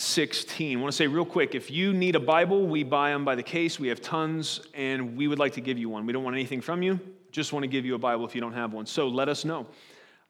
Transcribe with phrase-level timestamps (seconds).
[0.00, 0.78] 16.
[0.78, 3.34] I want to say real quick if you need a Bible, we buy them by
[3.34, 3.80] the case.
[3.80, 6.06] We have tons, and we would like to give you one.
[6.06, 7.00] We don't want anything from you,
[7.32, 8.86] just want to give you a Bible if you don't have one.
[8.86, 9.66] So let us know.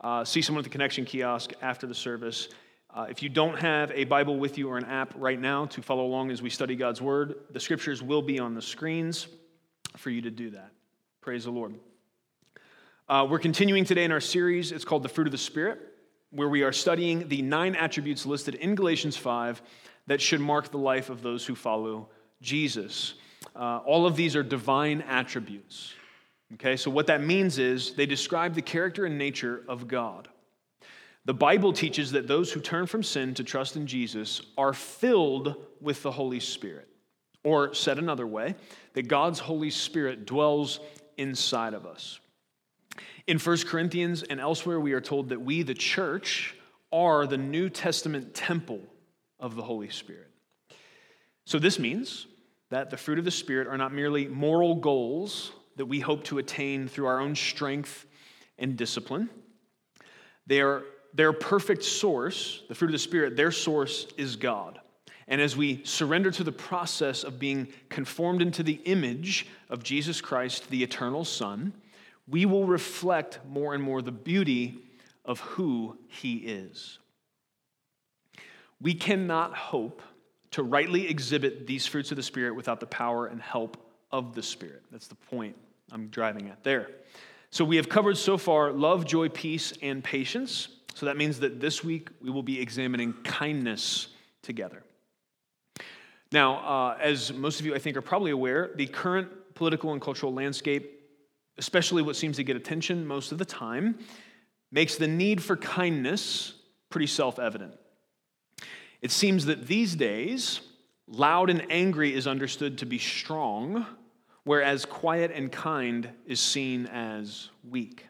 [0.01, 2.49] Uh, see someone at the connection kiosk after the service.
[2.95, 5.83] Uh, if you don't have a Bible with you or an app right now to
[5.83, 9.29] follow along as we study God's Word, the scriptures will be on the screens
[9.99, 10.73] for you to do that.
[11.21, 11.75] Praise the Lord.
[13.07, 14.73] Uh, we're continuing today in our series.
[14.73, 15.79] It's called The Fruit of the Spirit,
[16.31, 19.63] where we are studying the nine attributes listed in Galatians 5
[20.07, 22.09] that should mark the life of those who follow
[22.41, 23.15] Jesus.
[23.55, 25.95] Uh, all of these are divine attributes.
[26.55, 30.29] Okay, so what that means is they describe the character and nature of God.
[31.27, 35.57] The Bible teaches that those who turn from sin to trust in Jesus are filled
[35.81, 36.89] with the Holy Spirit.
[37.45, 38.55] Or, said another way,
[38.95, 40.81] that God's Holy Spirit dwells
[41.19, 42.19] inside of us.
[43.29, 46.57] In 1 Corinthians and elsewhere, we are told that we, the church,
[46.91, 48.81] are the New Testament temple
[49.39, 50.31] of the Holy Spirit.
[51.45, 52.27] So this means
[52.71, 56.39] that the fruit of the Spirit are not merely moral goals that we hope to
[56.39, 58.07] attain through our own strength
[58.59, 59.29] and discipline.
[60.47, 64.81] They are their perfect source, the fruit of the Spirit, their source is God.
[65.27, 70.23] And as we surrender to the process of being conformed into the image of Jesus
[70.23, 71.75] Christ, the eternal Son,
[72.31, 74.79] we will reflect more and more the beauty
[75.25, 76.99] of who He is.
[78.81, 80.03] We cannot hope
[80.53, 83.77] to rightly exhibit these fruits of the Spirit without the power and help
[84.11, 84.83] of the Spirit.
[84.91, 85.57] That's the point
[85.93, 86.91] I'm driving at there.
[87.51, 90.69] So we have covered so far love, joy, peace, and patience.
[90.95, 94.09] So that means that this week we will be examining kindness
[94.43, 94.83] together.
[96.31, 100.01] Now, uh, as most of you I think are probably aware, the current political and
[100.01, 100.98] cultural landscape
[101.59, 103.99] especially what seems to get attention most of the time,
[104.71, 106.55] makes the need for kindness
[106.91, 107.75] pretty self evident.
[109.01, 110.61] It seems that these days,
[111.07, 113.87] loud and angry is understood to be strong,
[114.45, 118.07] whereas quiet and kind is seen as weak.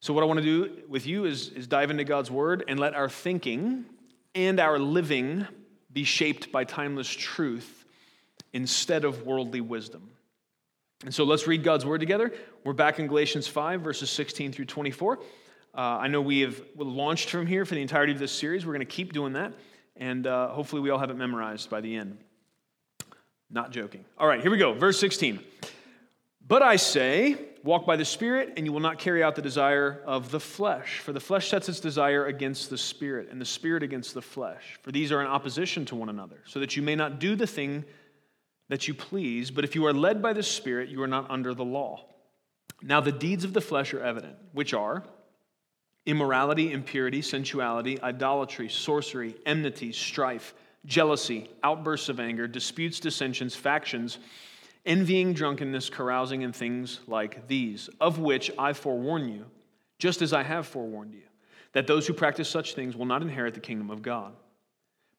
[0.00, 2.78] So, what I want to do with you is, is dive into God's word and
[2.78, 3.86] let our thinking
[4.34, 5.46] and our living
[5.92, 7.84] be shaped by timeless truth
[8.52, 10.10] instead of worldly wisdom.
[11.02, 12.32] And so let's read God's word together.
[12.64, 15.18] We're back in Galatians 5, verses 16 through 24.
[15.18, 18.64] Uh, I know we have launched from here for the entirety of this series.
[18.64, 19.52] We're going to keep doing that,
[19.96, 22.18] and uh, hopefully, we all have it memorized by the end.
[23.50, 24.04] Not joking.
[24.16, 24.72] All right, here we go.
[24.72, 25.40] Verse 16.
[26.46, 30.02] But I say, walk by the Spirit, and you will not carry out the desire
[30.06, 31.00] of the flesh.
[31.00, 34.78] For the flesh sets its desire against the Spirit, and the Spirit against the flesh.
[34.82, 37.46] For these are in opposition to one another, so that you may not do the
[37.46, 37.84] thing
[38.74, 41.54] that you please, but if you are led by the Spirit, you are not under
[41.54, 42.04] the law.
[42.82, 45.04] Now, the deeds of the flesh are evident, which are
[46.06, 50.54] immorality, impurity, sensuality, idolatry, sorcery, enmity, strife,
[50.86, 54.18] jealousy, outbursts of anger, disputes, dissensions, factions,
[54.84, 59.44] envying, drunkenness, carousing, and things like these, of which I forewarn you,
[60.00, 61.22] just as I have forewarned you,
[61.74, 64.32] that those who practice such things will not inherit the kingdom of God.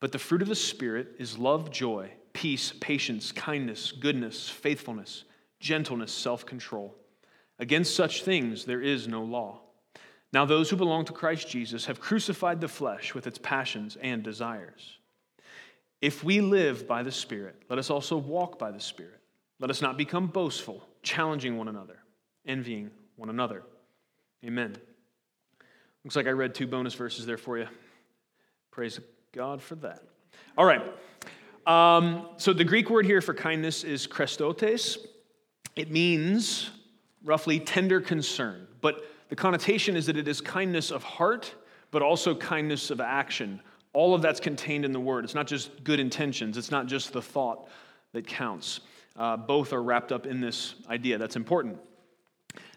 [0.02, 5.24] But the fruit of the Spirit is love, joy, peace, patience, kindness, goodness, faithfulness,
[5.62, 6.94] gentleness, self control.
[7.58, 9.62] Against such things there is no law.
[10.34, 14.22] Now, those who belong to Christ Jesus have crucified the flesh with its passions and
[14.22, 15.00] desires.
[16.02, 19.22] If we live by the Spirit, let us also walk by the Spirit.
[19.62, 22.00] Let us not become boastful, challenging one another,
[22.46, 23.64] envying one another.
[24.44, 24.76] Amen.
[26.04, 27.68] Looks like I read two bonus verses there for you.
[28.72, 29.00] Praise
[29.32, 30.04] God for that.
[30.58, 30.82] All right.
[31.66, 34.98] Um, so the Greek word here for kindness is chrestotes.
[35.76, 36.70] It means
[37.24, 41.54] roughly tender concern, but the connotation is that it is kindness of heart,
[41.90, 43.60] but also kindness of action.
[43.94, 45.24] All of that's contained in the word.
[45.24, 47.68] It's not just good intentions, it's not just the thought
[48.14, 48.82] that counts.
[49.18, 51.18] Uh, both are wrapped up in this idea.
[51.18, 51.80] That's important.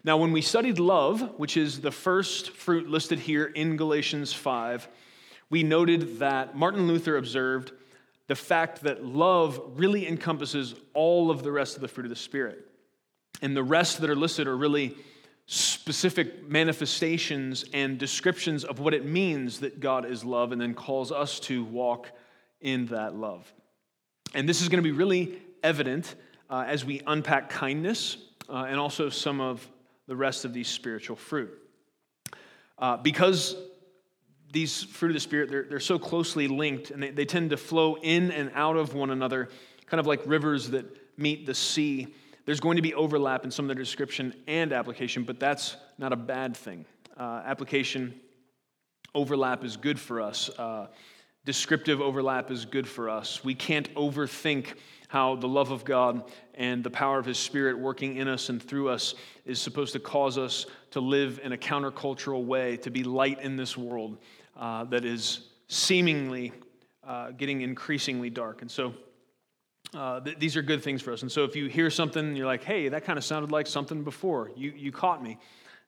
[0.03, 4.87] Now, when we studied love, which is the first fruit listed here in Galatians 5,
[5.49, 7.73] we noted that Martin Luther observed
[8.29, 12.15] the fact that love really encompasses all of the rest of the fruit of the
[12.15, 12.63] Spirit.
[13.41, 14.95] And the rest that are listed are really
[15.47, 21.11] specific manifestations and descriptions of what it means that God is love and then calls
[21.11, 22.11] us to walk
[22.61, 23.51] in that love.
[24.35, 26.13] And this is going to be really evident
[26.51, 28.17] uh, as we unpack kindness
[28.47, 29.67] uh, and also some of
[30.05, 31.49] the rest of these spiritual fruit.
[32.77, 33.55] Uh, because
[34.51, 37.57] these fruit of the Spirit, they're, they're so closely linked and they, they tend to
[37.57, 39.49] flow in and out of one another,
[39.85, 40.85] kind of like rivers that
[41.17, 42.13] meet the sea.
[42.45, 46.13] There's going to be overlap in some of the description and application, but that's not
[46.13, 46.85] a bad thing.
[47.17, 48.19] Uh, application
[49.13, 50.49] overlap is good for us.
[50.57, 50.87] Uh,
[51.45, 53.43] descriptive overlap is good for us.
[53.43, 54.75] We can't overthink
[55.09, 58.61] how the love of God and the power of His Spirit working in us and
[58.61, 63.03] through us is supposed to cause us to live in a countercultural way, to be
[63.03, 64.17] light in this world
[64.59, 66.51] uh, that is seemingly
[67.07, 68.61] uh, getting increasingly dark.
[68.61, 68.93] And so,
[69.95, 71.21] uh, th- these are good things for us.
[71.21, 73.65] And so, if you hear something, and you're like, "Hey, that kind of sounded like
[73.65, 75.37] something before." You you caught me,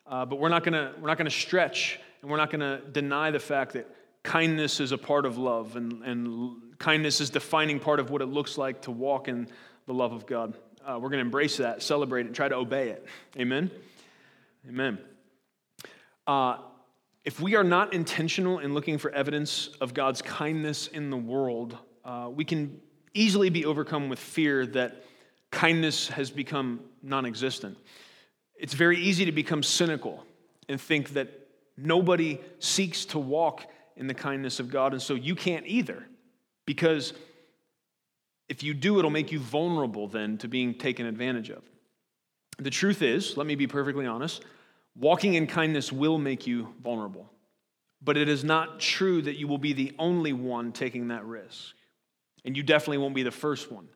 [0.07, 3.39] uh, but we're not gonna we're not gonna stretch, and we're not gonna deny the
[3.39, 3.87] fact that
[4.23, 8.27] kindness is a part of love, and and kindness is defining part of what it
[8.27, 9.47] looks like to walk in
[9.85, 10.55] the love of God.
[10.83, 13.05] Uh, we're gonna embrace that, celebrate it, and try to obey it.
[13.37, 13.69] Amen.
[14.67, 14.97] Amen.
[16.25, 16.57] Uh,
[17.23, 21.77] if we are not intentional in looking for evidence of God's kindness in the world,
[22.03, 22.79] uh, we can
[23.13, 25.03] easily be overcome with fear that
[25.51, 27.77] kindness has become non existent.
[28.57, 30.23] It's very easy to become cynical
[30.67, 31.29] and think that
[31.77, 33.65] nobody seeks to walk
[33.97, 36.05] in the kindness of God, and so you can't either.
[36.65, 37.13] Because
[38.49, 41.63] if you do, it'll make you vulnerable then to being taken advantage of.
[42.57, 44.43] The truth is, let me be perfectly honest,
[44.95, 47.29] walking in kindness will make you vulnerable.
[48.01, 51.73] But it is not true that you will be the only one taking that risk.
[52.43, 53.87] And you definitely won't be the first one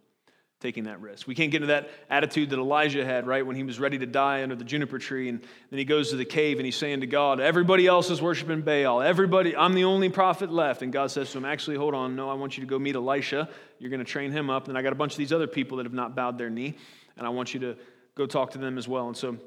[0.61, 1.27] taking that risk.
[1.27, 4.05] We can't get into that attitude that Elijah had, right, when he was ready to
[4.05, 5.27] die under the juniper tree.
[5.29, 8.21] And then he goes to the cave and he's saying to God, Everybody else is
[8.21, 9.01] worshiping Baal.
[9.01, 10.81] Everybody, I'm the only prophet left.
[10.81, 12.15] And God says to him, Actually, hold on.
[12.15, 13.49] No, I want you to go meet Elisha.
[13.79, 14.67] You're going to train him up.
[14.67, 16.75] And I got a bunch of these other people that have not bowed their knee.
[17.17, 17.77] And I want you to
[18.15, 19.07] go talk to them as well.
[19.07, 19.37] And so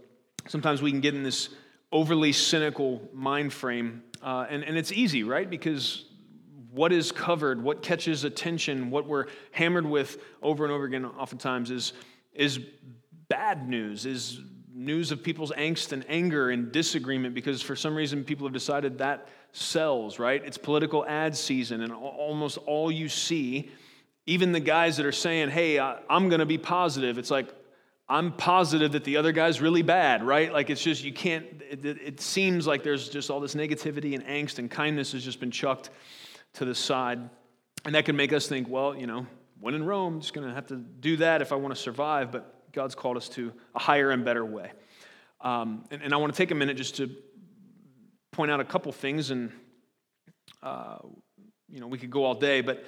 [0.47, 1.51] sometimes we can get in this
[1.93, 4.03] overly cynical mind frame.
[4.23, 5.49] Uh, and, and it's easy, right?
[5.49, 6.05] Because
[6.71, 11.71] what is covered, what catches attention, what we're hammered with over and over again, oftentimes,
[11.71, 11.93] is,
[12.35, 12.61] is
[13.29, 14.41] bad news, is
[14.75, 18.99] news of people's angst and anger and disagreement because for some reason people have decided
[18.99, 20.43] that sells, right?
[20.45, 23.71] It's political ad season, and almost all you see,
[24.27, 27.53] even the guys that are saying, hey, I'm going to be positive, it's like,
[28.11, 30.51] I'm positive that the other guy's really bad, right?
[30.53, 34.25] Like it's just, you can't, it, it seems like there's just all this negativity and
[34.25, 35.91] angst and kindness has just been chucked
[36.55, 37.29] to the side.
[37.85, 39.27] And that can make us think, well, you know,
[39.61, 41.81] when in Rome, I'm just going to have to do that if I want to
[41.81, 42.33] survive.
[42.33, 44.73] But God's called us to a higher and better way.
[45.41, 47.09] Um, and, and, I want to take a minute just to
[48.33, 49.31] point out a couple things.
[49.31, 49.53] And,
[50.63, 50.99] uh,
[51.69, 52.61] you know, we could go all day.
[52.61, 52.85] But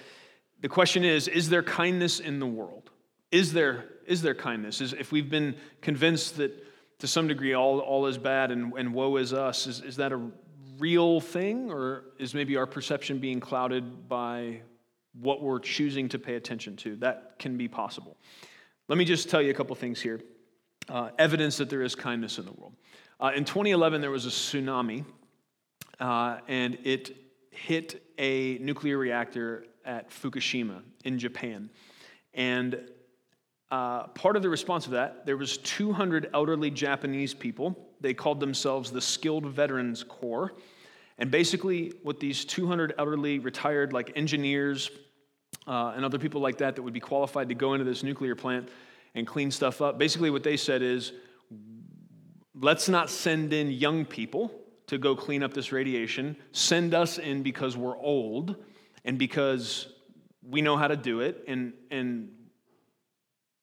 [0.61, 2.90] the question is is there kindness in the world?
[3.31, 4.81] Is there, is there kindness?
[4.81, 6.53] Is, if we've been convinced that
[6.99, 10.13] to some degree all, all is bad and, and woe is us, is, is that
[10.13, 10.21] a
[10.79, 14.63] real thing, or is maybe our perception being clouded by
[15.21, 16.97] what we're choosing to pay attention to?
[16.97, 18.17] That can be possible.
[18.89, 20.21] Let me just tell you a couple things here.
[20.89, 22.75] Uh, evidence that there is kindness in the world.
[23.21, 25.05] Uh, in 2011, there was a tsunami,
[26.01, 27.17] uh, and it
[27.51, 31.71] hit a nuclear reactor at Fukushima in Japan.
[32.35, 32.81] And
[33.71, 37.79] uh, part of the response to that, there was 200 elderly Japanese people.
[38.01, 40.53] They called themselves the Skilled Veterans Corps.
[41.19, 44.91] And basically, what these 200 elderly retired, like engineers
[45.67, 48.35] uh, and other people like that, that would be qualified to go into this nuclear
[48.35, 48.69] plant
[49.15, 51.13] and clean stuff up, basically, what they said is
[52.55, 54.53] let's not send in young people
[54.87, 56.37] to go clean up this radiation.
[56.53, 58.57] Send us in because we're old
[59.05, 59.89] and because
[60.43, 61.45] we know how to do it.
[61.47, 62.31] And, and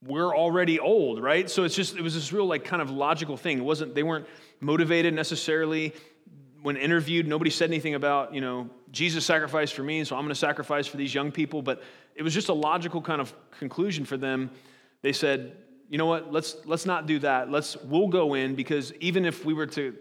[0.06, 1.50] we're already old, right?
[1.50, 3.58] So it's just, it was this real, like, kind of logical thing.
[3.58, 4.28] It wasn't, they weren't
[4.60, 5.94] motivated necessarily.
[6.62, 10.30] When interviewed, nobody said anything about, you know, Jesus sacrificed for me, so I'm going
[10.30, 11.62] to sacrifice for these young people.
[11.62, 11.82] But
[12.16, 14.52] it was just a logical kind of conclusion for them.
[15.02, 15.56] They said,
[15.90, 17.50] you know what, let's, let's not do that.
[17.50, 19.96] Let's, we'll go in because even if we were to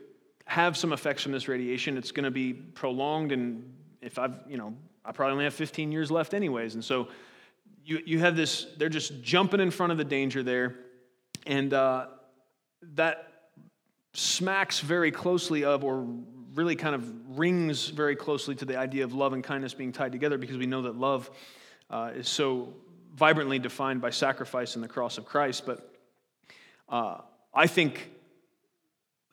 [0.47, 3.33] have some effects from this radiation, it's going to be prolonged.
[3.33, 4.75] And if I've, you know,
[5.05, 6.75] I probably only have 15 years left anyways.
[6.75, 7.09] And so
[7.87, 10.75] you, you have this, they're just jumping in front of the danger there.
[11.47, 12.07] And uh,
[12.95, 13.29] that
[14.13, 16.05] smacks very closely of, or
[16.55, 20.11] really kind of rings very closely to the idea of love and kindness being tied
[20.11, 21.31] together because we know that love
[21.89, 22.75] uh, is so
[23.15, 25.65] vibrantly defined by sacrifice and the cross of Christ.
[25.65, 25.89] But
[26.89, 27.21] uh,
[27.55, 28.11] I think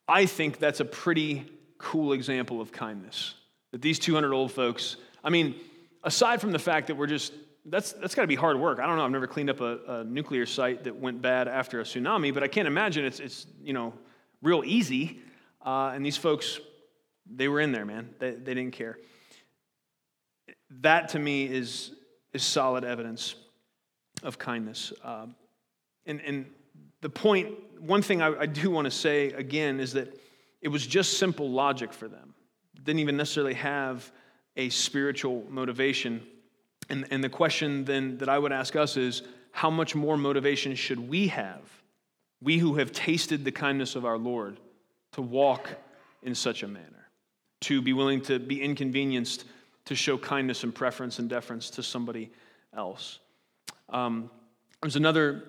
[0.08, 1.46] I think that's a pretty
[1.80, 3.34] cool example of kindness.
[3.72, 5.56] That these 200 old folks, I mean,
[6.04, 7.34] aside from the fact that we're just
[7.66, 8.80] that's, that's got to be hard work.
[8.80, 9.06] I don't know.
[9.06, 12.44] I've never cleaned up a, a, nuclear site that went bad after a tsunami, but
[12.44, 13.94] I can't imagine it's, it's you know,
[14.42, 15.20] real easy.
[15.66, 16.60] Uh, and these folks,
[17.26, 18.10] they were in there, man.
[18.20, 18.98] They, they didn't care.
[20.82, 21.92] That to me is,
[22.34, 23.36] is solid evidence
[24.24, 24.92] of kindness.
[25.04, 25.28] Uh,
[26.06, 26.46] and, and
[27.02, 30.20] the point, one thing I, I do want to say again is that
[30.62, 32.34] it was just simple logic for them.
[32.84, 34.12] Didn't even necessarily have
[34.58, 36.22] a spiritual motivation.
[36.90, 40.76] And, and the question then that I would ask us is how much more motivation
[40.76, 41.62] should we have,
[42.42, 44.60] we who have tasted the kindness of our Lord,
[45.14, 45.70] to walk
[46.24, 47.08] in such a manner,
[47.62, 49.46] to be willing to be inconvenienced
[49.86, 52.32] to show kindness and preference and deference to somebody
[52.76, 53.20] else?
[53.90, 54.30] Um,
[54.82, 55.44] there's another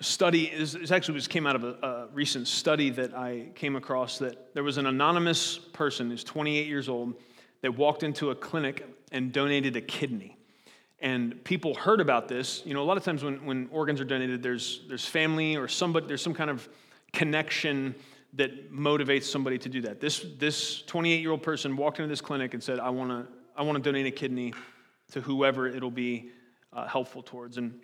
[0.00, 4.18] study, this actually just came out of a, a, recent study that I came across
[4.18, 7.14] that there was an anonymous person who's 28 years old
[7.62, 10.35] that walked into a clinic and donated a kidney.
[11.00, 12.62] And people heard about this.
[12.64, 15.68] You know, a lot of times when, when organs are donated, there's, there's family or
[15.68, 16.68] somebody, there's some kind of
[17.12, 17.94] connection
[18.34, 20.00] that motivates somebody to do that.
[20.00, 23.26] This, this 28 year old person walked into this clinic and said, I want to
[23.58, 24.52] I wanna donate a kidney
[25.12, 26.28] to whoever it'll be
[26.72, 27.56] uh, helpful towards.
[27.56, 27.80] And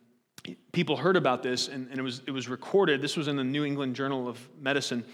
[0.73, 3.01] people heard about this, and, and, it, was, it was recorded.
[3.01, 5.05] This was in the New England Journal of Medicine,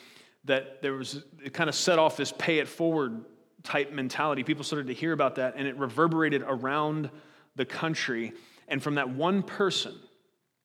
[0.45, 3.25] that there was, it kind of set off this pay it forward
[3.63, 4.43] type mentality.
[4.43, 7.11] People started to hear about that, and it reverberated around
[7.59, 8.33] the country.
[8.69, 9.95] And from that one person,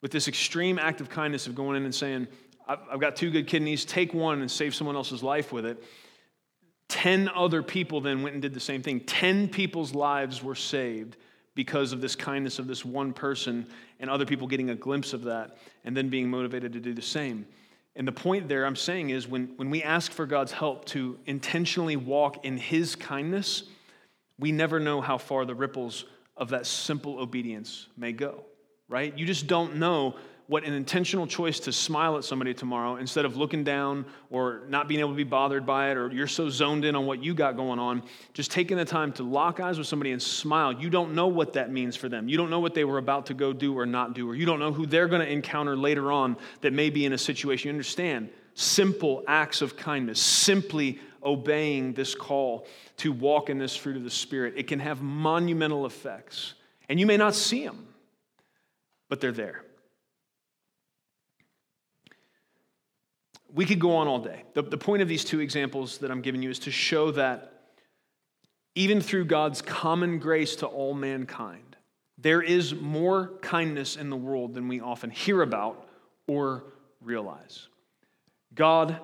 [0.02, 2.28] with this extreme act of kindness of going in and saying,
[2.68, 5.84] I've got two good kidneys, take one and save someone else's life with it.
[6.90, 9.02] 10 other people then went and did the same thing.
[9.02, 11.18] 10 people's lives were saved
[11.56, 13.68] because of this kindness of this one person
[14.00, 17.02] and other people getting a glimpse of that and then being motivated to do the
[17.02, 17.46] same.
[17.96, 21.20] And the point there I'm saying is when, when we ask for God's help to
[21.26, 23.64] intentionally walk in His kindness,
[24.40, 28.44] we never know how far the ripples of that simple obedience may go,
[28.88, 29.18] right?
[29.18, 30.16] You just don't know
[30.48, 34.90] what an intentional choice to smile at somebody tomorrow instead of looking down or not
[34.90, 37.34] being able to be bothered by it or you're so zoned in on what you
[37.34, 40.74] got going on, just taking the time to lock eyes with somebody and smile.
[40.74, 42.28] You don't know what that means for them.
[42.28, 44.46] You don't know what they were about to go do or not do, or you
[44.46, 47.70] don't know who they're going to encounter later on that may be in a situation.
[47.70, 48.30] You understand?
[48.54, 54.12] Simple acts of kindness, simply obeying this call to walk in this fruit of the
[54.12, 56.54] Spirit, it can have monumental effects.
[56.90, 57.88] And you may not see them,
[59.10, 59.64] but they're there.
[63.54, 64.44] we could go on all day.
[64.56, 67.54] The, the point of these two examples that I'm giving you is to show that
[68.76, 71.76] even through God's common grace to all mankind,
[72.18, 75.88] there is more kindness in the world than we often hear about
[76.28, 76.64] or
[77.02, 77.68] realize.
[78.56, 79.00] God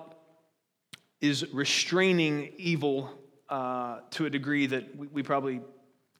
[1.20, 3.10] is restraining evil
[3.48, 5.60] uh, to a degree that we, we probably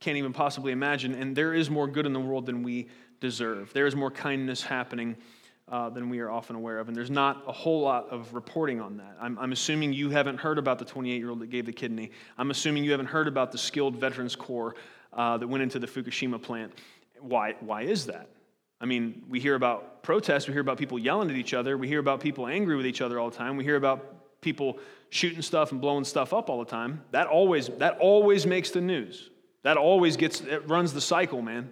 [0.00, 2.88] can't even possibly imagine, and there is more good in the world than we
[3.21, 3.73] deserve.
[3.73, 5.16] There is more kindness happening
[5.71, 6.88] uh, than we are often aware of.
[6.88, 9.16] And there's not a whole lot of reporting on that.
[9.21, 12.11] I'm, I'm assuming you haven't heard about the 28 year old that gave the kidney.
[12.37, 14.75] I'm assuming you haven't heard about the skilled Veterans Corps
[15.12, 16.73] uh, that went into the Fukushima plant.
[17.21, 18.28] Why, why is that?
[18.80, 21.87] I mean, we hear about protests, we hear about people yelling at each other, we
[21.87, 24.78] hear about people angry with each other all the time, we hear about people
[25.11, 27.02] shooting stuff and blowing stuff up all the time.
[27.11, 29.30] That always, that always makes the news.
[29.62, 31.70] That always gets, it runs the cycle, man.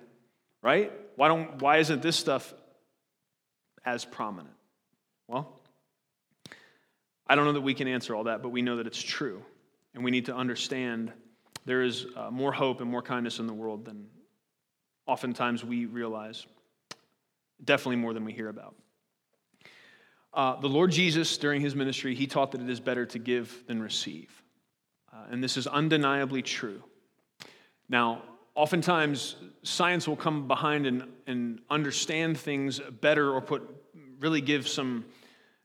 [0.62, 0.92] Right?
[1.16, 2.52] Why, don't, why isn't this stuff
[3.84, 4.54] as prominent?
[5.28, 5.60] Well,
[7.26, 9.42] I don't know that we can answer all that, but we know that it's true.
[9.94, 11.12] And we need to understand
[11.64, 14.06] there is uh, more hope and more kindness in the world than
[15.06, 16.46] oftentimes we realize.
[17.62, 18.74] Definitely more than we hear about.
[20.32, 23.64] Uh, the Lord Jesus, during his ministry, he taught that it is better to give
[23.66, 24.30] than receive.
[25.12, 26.82] Uh, and this is undeniably true.
[27.88, 28.22] Now,
[28.54, 33.74] oftentimes science will come behind and, and understand things better or put
[34.20, 35.04] really give some,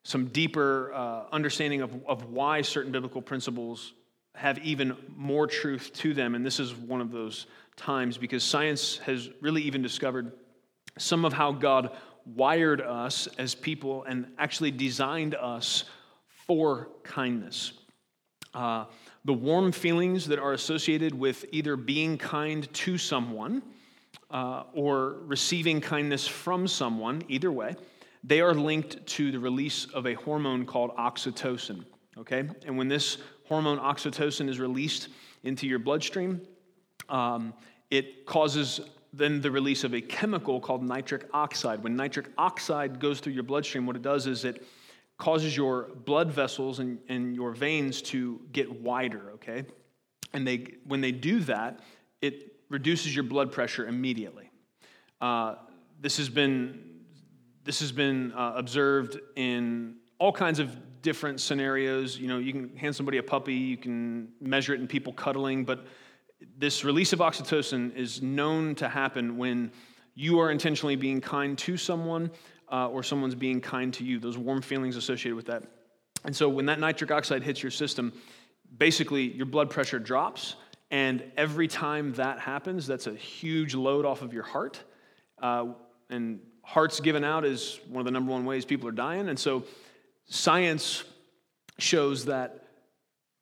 [0.04, 3.94] some deeper uh, understanding of, of why certain biblical principles
[4.36, 6.36] have even more truth to them.
[6.36, 10.32] And this is one of those times because science has really even discovered
[10.98, 11.92] some of how God
[12.26, 15.86] wired us as people and actually designed us
[16.48, 17.74] for kindness.
[18.54, 18.86] Uh,
[19.26, 23.64] the warm feelings that are associated with either being kind to someone
[24.30, 27.76] uh, or receiving kindness from someone, either way,
[28.24, 31.84] they are linked to the release of a hormone called oxytocin.
[32.18, 32.48] Okay?
[32.66, 35.10] And when this hormone oxytocin is released
[35.44, 36.42] into your bloodstream,
[37.10, 37.54] um,
[37.90, 38.82] it causes
[39.14, 41.84] then the release of a chemical called nitric oxide.
[41.84, 44.66] When nitric oxide goes through your bloodstream, what it does is it
[45.18, 49.64] causes your blood vessels and, and your veins to get wider, okay?
[50.34, 51.80] And they, when they do that,
[52.22, 54.50] it reduces your blood pressure immediately.
[55.22, 55.56] Uh,
[56.02, 56.80] this has been,
[57.64, 62.18] this has been uh, observed in all kinds of different scenarios.
[62.18, 65.66] You know, you can hand somebody a puppy, you can measure it in people cuddling,
[65.66, 65.86] but
[66.58, 69.72] this release of oxytocin is known to happen when
[70.16, 72.32] you are intentionally being kind to someone
[72.72, 75.64] uh, or someone's being kind to you, those warm feelings associated with that.
[76.24, 78.14] And so when that nitric oxide hits your system,
[78.78, 80.56] basically your blood pressure drops.
[80.92, 84.80] And every time that happens, that's a huge load off of your heart.
[85.42, 85.74] Uh,
[86.10, 89.30] and hearts given out is one of the number one ways people are dying.
[89.30, 89.64] And so
[90.26, 91.04] science
[91.80, 92.63] shows that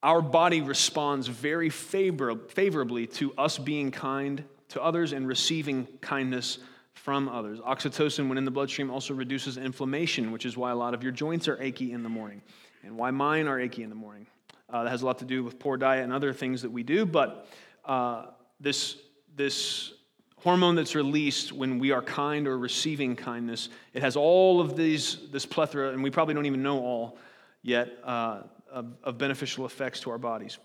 [0.02, 6.58] our body responds very favor- favorably to us being kind to others and receiving kindness
[6.94, 7.60] from others.
[7.60, 11.12] Oxytocin, when in the bloodstream, also reduces inflammation, which is why a lot of your
[11.12, 12.42] joints are achy in the morning
[12.84, 14.26] and why mine are achy in the morning.
[14.68, 16.82] Uh, that has a lot to do with poor diet and other things that we
[16.82, 17.46] do, but
[17.84, 18.26] uh,
[18.60, 18.96] this,
[19.36, 19.92] this
[20.38, 25.18] hormone that's released when we are kind or receiving kindness, it has all of these,
[25.30, 27.18] this plethora, and we probably don't even know all
[27.62, 30.58] yet, uh, of, of beneficial effects to our bodies.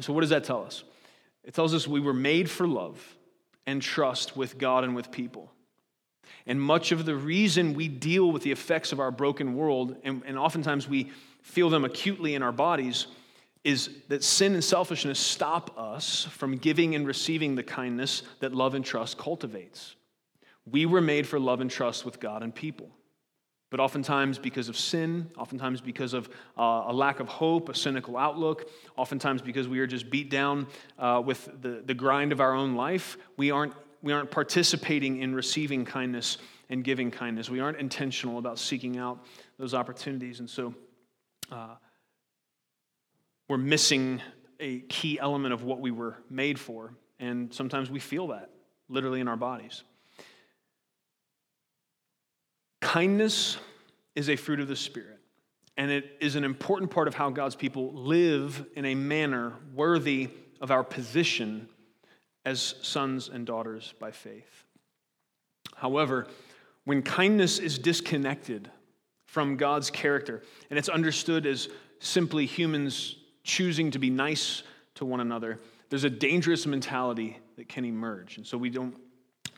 [0.00, 0.82] So, what does that tell us?
[1.44, 3.16] It tells us we were made for love
[3.66, 5.52] and trust with God and with people.
[6.46, 10.22] And much of the reason we deal with the effects of our broken world, and,
[10.26, 11.12] and oftentimes we
[11.42, 13.06] feel them acutely in our bodies,
[13.62, 18.74] is that sin and selfishness stop us from giving and receiving the kindness that love
[18.74, 19.96] and trust cultivates.
[20.70, 22.90] We were made for love and trust with God and people.
[23.68, 28.16] But oftentimes, because of sin, oftentimes because of uh, a lack of hope, a cynical
[28.16, 30.68] outlook, oftentimes because we are just beat down
[30.98, 35.34] uh, with the, the grind of our own life, we aren't, we aren't participating in
[35.34, 36.38] receiving kindness
[36.70, 37.50] and giving kindness.
[37.50, 39.24] We aren't intentional about seeking out
[39.58, 40.38] those opportunities.
[40.38, 40.72] And so
[41.50, 41.74] uh,
[43.48, 44.20] we're missing
[44.60, 46.94] a key element of what we were made for.
[47.18, 48.50] And sometimes we feel that
[48.88, 49.82] literally in our bodies.
[52.86, 53.56] Kindness
[54.14, 55.18] is a fruit of the Spirit,
[55.76, 60.28] and it is an important part of how God's people live in a manner worthy
[60.60, 61.68] of our position
[62.44, 64.62] as sons and daughters by faith.
[65.74, 66.28] However,
[66.84, 68.70] when kindness is disconnected
[69.24, 74.62] from God's character and it's understood as simply humans choosing to be nice
[74.94, 75.58] to one another,
[75.90, 78.36] there's a dangerous mentality that can emerge.
[78.36, 78.96] And so we don't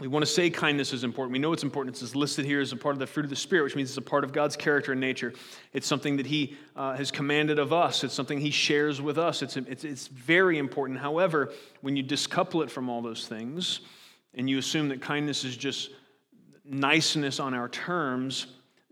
[0.01, 1.33] we want to say kindness is important.
[1.33, 2.01] We know it's important.
[2.01, 3.99] It's listed here as a part of the fruit of the Spirit, which means it's
[3.99, 5.33] a part of God's character and nature.
[5.73, 9.43] It's something that He uh, has commanded of us, it's something He shares with us.
[9.43, 11.01] It's, it's, it's very important.
[11.01, 13.81] However, when you discouple it from all those things
[14.35, 15.91] and you assume that kindness is just
[16.65, 18.47] niceness on our terms,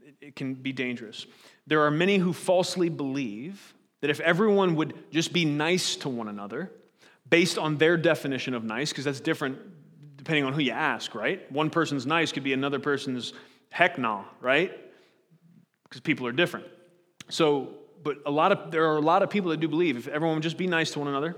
[0.04, 1.26] it, it can be dangerous.
[1.68, 6.28] There are many who falsely believe that if everyone would just be nice to one
[6.28, 6.72] another,
[7.28, 9.58] based on their definition of nice, because that's different
[10.26, 11.50] depending on who you ask, right?
[11.52, 13.32] One person's nice could be another person's
[13.70, 14.76] heck no, right?
[15.84, 16.66] Because people are different.
[17.28, 20.08] So, but a lot of there are a lot of people that do believe if
[20.08, 21.36] everyone would just be nice to one another,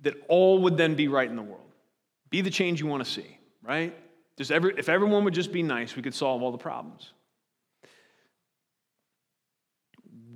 [0.00, 1.70] that all would then be right in the world.
[2.30, 3.94] Be the change you want to see, right?
[4.38, 7.12] Just every, if everyone would just be nice, we could solve all the problems.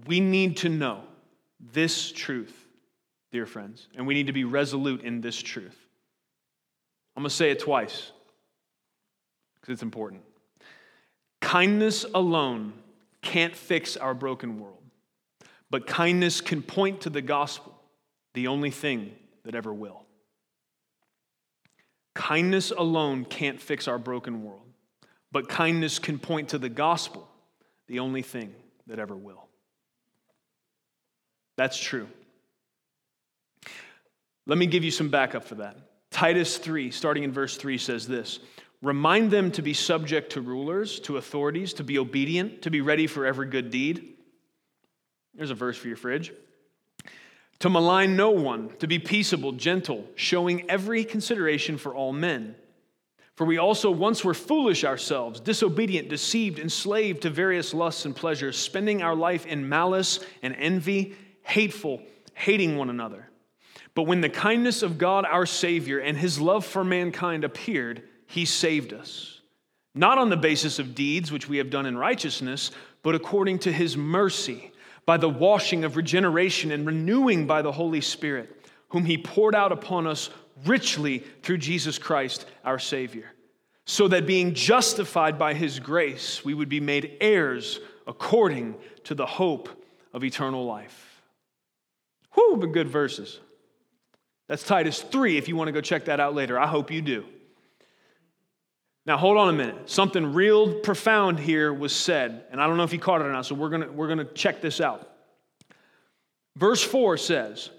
[0.06, 1.04] We need to know
[1.72, 2.66] this truth,
[3.32, 5.79] dear friends, and we need to be resolute in this truth.
[7.20, 8.12] I'm going to say it twice
[9.61, 10.22] because it's important.
[11.42, 12.72] Kindness alone
[13.20, 14.83] can't fix our broken world,
[15.68, 17.78] but kindness can point to the gospel,
[18.33, 20.06] the only thing that ever will.
[22.14, 24.72] Kindness alone can't fix our broken world,
[25.30, 27.28] but kindness can point to the gospel,
[27.87, 28.54] the only thing
[28.87, 29.46] that ever will.
[31.59, 32.09] That's true.
[34.46, 35.89] Let me give you some backup for that.
[36.11, 38.40] Titus 3, starting in verse 3, says this
[38.83, 43.07] Remind them to be subject to rulers, to authorities, to be obedient, to be ready
[43.07, 44.16] for every good deed.
[45.35, 46.33] There's a verse for your fridge.
[47.61, 52.55] To malign no one, to be peaceable, gentle, showing every consideration for all men.
[53.35, 58.59] For we also once were foolish ourselves, disobedient, deceived, enslaved to various lusts and pleasures,
[58.59, 62.03] spending our life in malice and envy, hateful,
[62.35, 63.29] hating one another.
[63.94, 68.44] But when the kindness of God our Savior and his love for mankind appeared, he
[68.44, 69.40] saved us.
[69.94, 72.70] Not on the basis of deeds which we have done in righteousness,
[73.03, 74.70] but according to his mercy,
[75.07, 79.72] by the washing of regeneration and renewing by the Holy Spirit, whom he poured out
[79.72, 80.31] upon us
[80.66, 83.33] richly through Jesus Christ our Savior,
[83.87, 89.26] so that being justified by his grace, we would be made heirs according to the
[89.26, 89.68] hope
[90.12, 91.22] of eternal life.
[92.35, 93.40] Whew, but good verses.
[94.50, 96.58] That's Titus 3 if you want to go check that out later.
[96.58, 97.24] I hope you do.
[99.06, 99.88] Now, hold on a minute.
[99.88, 103.32] Something real profound here was said, and I don't know if you caught it or
[103.32, 105.08] not, so we're going to we're going to check this out.
[106.56, 107.70] Verse 4 says,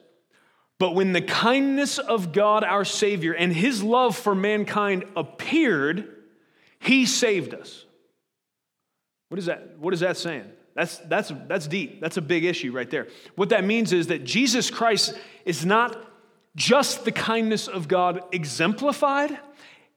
[0.79, 6.07] But when the kindness of God our Savior and his love for mankind appeared,
[6.79, 7.83] he saved us.
[9.27, 9.77] What is that?
[9.77, 10.49] What is that saying?
[10.73, 11.99] That's, that's, that's deep.
[11.99, 13.09] That's a big issue right there.
[13.35, 16.07] What that means is that Jesus Christ is not
[16.55, 19.37] just the kindness of God exemplified,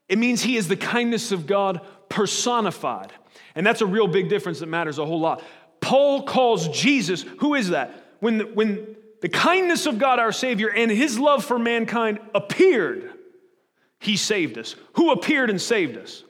[0.09, 3.13] it means he is the kindness of God personified.
[3.55, 5.43] And that's a real big difference that matters a whole lot.
[5.81, 8.05] Paul calls Jesus, who is that?
[8.21, 13.13] When the, when the kindness of God our Savior and his love for mankind appeared,
[13.99, 14.77] he saved us.
[14.95, 16.25] Who appeared and saved us?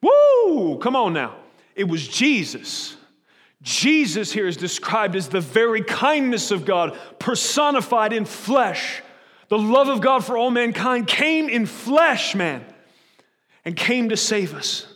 [0.00, 0.78] Woo!
[0.78, 1.36] Come on now.
[1.74, 2.96] It was Jesus.
[3.62, 9.02] Jesus here is described as the very kindness of God personified in flesh.
[9.48, 12.64] The love of God for all mankind came in flesh, man,
[13.64, 14.86] and came to save us.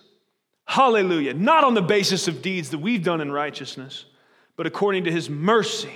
[0.64, 1.34] Hallelujah.
[1.34, 4.04] Not on the basis of deeds that we've done in righteousness,
[4.56, 5.92] but according to his mercy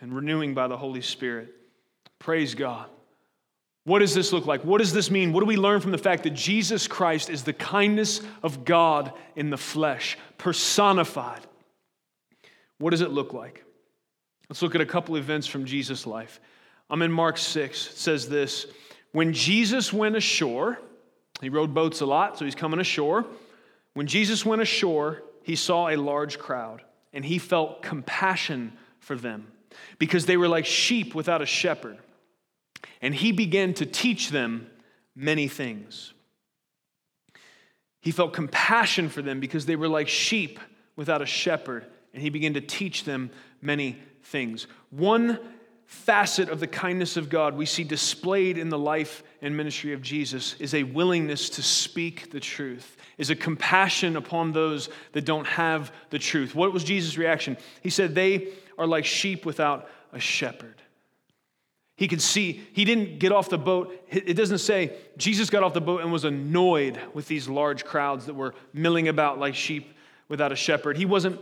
[0.00, 1.54] and renewing by the Holy Spirit.
[2.18, 2.88] Praise God.
[3.84, 4.64] What does this look like?
[4.64, 5.32] What does this mean?
[5.32, 9.12] What do we learn from the fact that Jesus Christ is the kindness of God
[9.36, 11.40] in the flesh, personified?
[12.78, 13.62] What does it look like?
[14.48, 16.40] Let's look at a couple events from Jesus' life.
[16.90, 17.86] I'm in Mark 6.
[17.86, 18.66] It says this
[19.12, 20.78] When Jesus went ashore,
[21.40, 23.24] he rode boats a lot, so he's coming ashore.
[23.94, 29.46] When Jesus went ashore, he saw a large crowd, and he felt compassion for them
[29.98, 31.98] because they were like sheep without a shepherd.
[33.00, 34.68] And he began to teach them
[35.14, 36.12] many things.
[38.00, 40.58] He felt compassion for them because they were like sheep
[40.96, 44.66] without a shepherd, and he began to teach them many things.
[44.90, 45.38] One
[45.94, 50.02] facet of the kindness of God we see displayed in the life and ministry of
[50.02, 55.46] Jesus is a willingness to speak the truth, is a compassion upon those that don't
[55.46, 56.54] have the truth.
[56.54, 57.56] What was Jesus' reaction?
[57.80, 60.82] He said, They are like sheep without a shepherd.
[61.96, 64.04] He could see, he didn't get off the boat.
[64.10, 68.26] It doesn't say Jesus got off the boat and was annoyed with these large crowds
[68.26, 69.94] that were milling about like sheep
[70.28, 70.96] without a shepherd.
[70.96, 71.38] He wasn't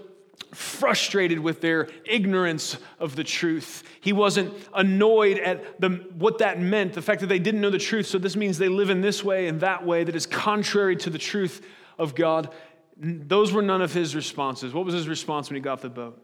[0.54, 3.82] frustrated with their ignorance of the truth.
[4.00, 7.78] He wasn't annoyed at the, what that meant, the fact that they didn't know the
[7.78, 8.06] truth.
[8.06, 11.10] So this means they live in this way and that way that is contrary to
[11.10, 11.64] the truth
[11.98, 12.50] of God.
[12.96, 14.74] Those were none of his responses.
[14.74, 16.20] What was his response when he got the boat?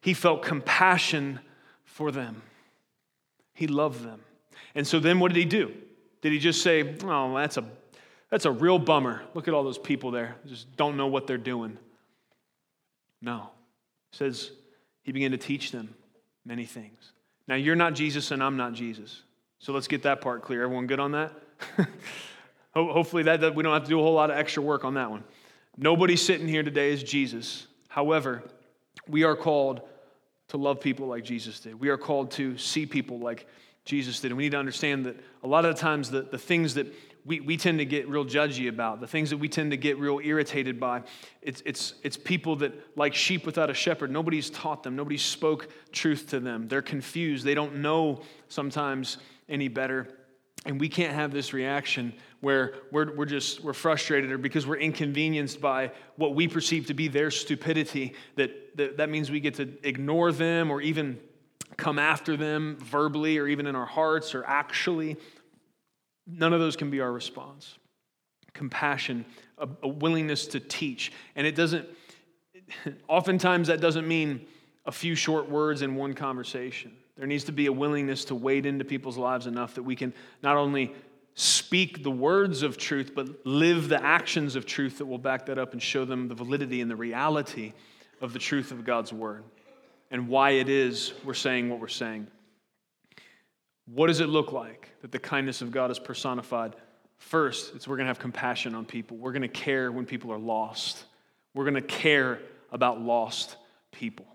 [0.00, 1.38] He felt compassion
[1.84, 2.42] for them,
[3.54, 4.20] he loved them.
[4.74, 5.72] And so then what did he do?
[6.22, 7.64] Did he just say, Oh, that's a,
[8.30, 9.22] that's a real bummer.
[9.34, 11.78] Look at all those people there, just don't know what they're doing.
[13.22, 13.50] No.
[14.12, 14.50] It says
[15.02, 15.94] he began to teach them
[16.44, 17.12] many things.
[17.48, 19.22] Now, you're not Jesus and I'm not Jesus.
[19.58, 20.62] So let's get that part clear.
[20.64, 21.32] Everyone good on that?
[22.74, 24.94] Hopefully, that, that we don't have to do a whole lot of extra work on
[24.94, 25.24] that one.
[25.76, 27.66] Nobody sitting here today is Jesus.
[27.88, 28.42] However,
[29.08, 29.82] we are called
[30.48, 31.78] to love people like Jesus did.
[31.78, 33.46] We are called to see people like
[33.84, 34.30] Jesus did.
[34.30, 36.92] And we need to understand that a lot of the times the, the things that
[37.24, 39.98] we, we tend to get real judgy about, the things that we tend to get
[39.98, 41.02] real irritated by.
[41.40, 45.68] It's, it's, it's people that, like sheep without a shepherd, nobody's taught them, nobody spoke
[45.92, 46.66] truth to them.
[46.68, 50.08] They're confused, they don't know sometimes any better.
[50.64, 54.76] And we can't have this reaction where we're, we're just we're frustrated or because we're
[54.76, 59.54] inconvenienced by what we perceive to be their stupidity, that, that, that means we get
[59.54, 61.18] to ignore them or even
[61.76, 65.16] come after them verbally or even in our hearts or actually.
[66.26, 67.78] None of those can be our response.
[68.54, 69.24] Compassion,
[69.58, 71.12] a, a willingness to teach.
[71.36, 71.88] And it doesn't,
[73.08, 74.46] oftentimes, that doesn't mean
[74.84, 76.92] a few short words in one conversation.
[77.16, 80.12] There needs to be a willingness to wade into people's lives enough that we can
[80.42, 80.92] not only
[81.34, 85.58] speak the words of truth, but live the actions of truth that will back that
[85.58, 87.72] up and show them the validity and the reality
[88.20, 89.44] of the truth of God's word
[90.10, 92.26] and why it is we're saying what we're saying.
[93.86, 96.76] What does it look like that the kindness of God is personified?
[97.18, 99.16] First, it's we're going to have compassion on people.
[99.16, 101.04] We're going to care when people are lost.
[101.54, 102.40] We're going to care
[102.70, 103.56] about lost
[103.90, 104.26] people.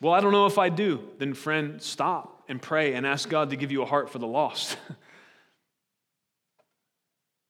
[0.00, 1.02] Well, I don't know if I do.
[1.18, 4.26] Then, friend, stop and pray and ask God to give you a heart for the
[4.26, 4.76] lost.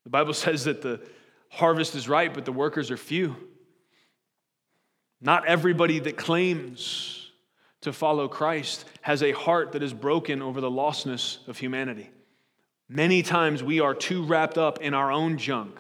[0.05, 1.01] the Bible says that the
[1.51, 3.37] harvest is ripe, but the workers are few.
[5.21, 7.18] Not everybody that claims
[7.83, 12.11] to follow Christ has a heart that is broken over the lostness of humanity.
[12.89, 15.79] Many times we are too wrapped up in our own junk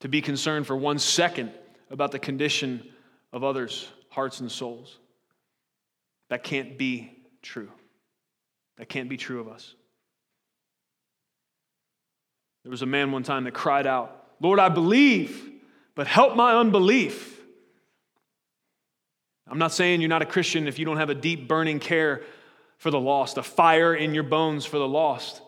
[0.00, 1.52] to be concerned for one second
[1.90, 2.86] about the condition
[3.32, 4.98] of others' hearts and souls.
[6.28, 7.70] That can't be true.
[8.78, 9.74] That can't be true of us.
[12.62, 15.50] There was a man one time that cried out, Lord, I believe,
[15.94, 17.35] but help my unbelief.
[19.48, 22.22] I'm not saying you're not a Christian if you don't have a deep burning care
[22.78, 25.40] for the lost, a fire in your bones for the lost.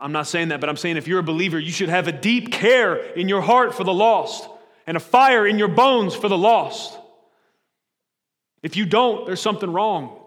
[0.00, 2.12] I'm not saying that, but I'm saying if you're a believer, you should have a
[2.12, 4.48] deep care in your heart for the lost
[4.86, 6.98] and a fire in your bones for the lost.
[8.62, 10.20] If you don't, there's something wrong.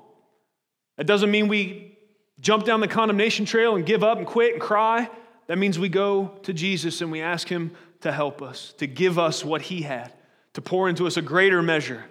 [0.98, 1.98] That doesn't mean we
[2.40, 5.10] jump down the condemnation trail and give up and quit and cry.
[5.48, 9.18] That means we go to Jesus and we ask Him to help us, to give
[9.18, 10.14] us what He had,
[10.54, 12.06] to pour into us a greater measure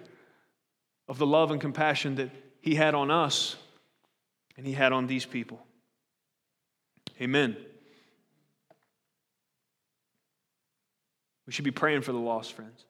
[1.07, 2.29] of the love and compassion that
[2.61, 3.55] He had on us
[4.57, 5.65] and He had on these people.
[7.21, 7.55] Amen.
[11.45, 12.85] We should be praying for the lost, friends.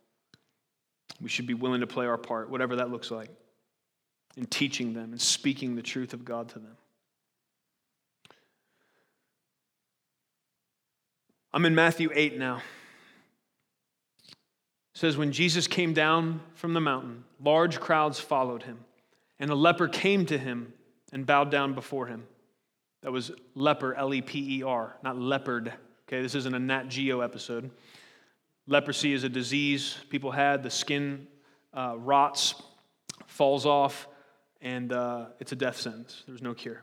[1.22, 3.30] We should be willing to play our part, whatever that looks like,
[4.36, 6.78] in teaching them and speaking the truth of God to them.
[11.54, 12.62] I'm in Matthew 8 now.
[14.98, 18.80] Says, When Jesus came down from the mountain, large crowds followed him,
[19.38, 20.74] and a leper came to him
[21.14, 22.26] and bowed down before him.
[23.04, 25.72] That was leper, L E P E R, not leopard.
[26.08, 27.70] Okay, this isn't a Nat Geo episode.
[28.66, 30.64] Leprosy is a disease people had.
[30.64, 31.28] The skin
[31.76, 32.56] uh, rots,
[33.28, 34.08] falls off,
[34.62, 36.24] and uh, it's a death sentence.
[36.28, 36.82] There's no cure.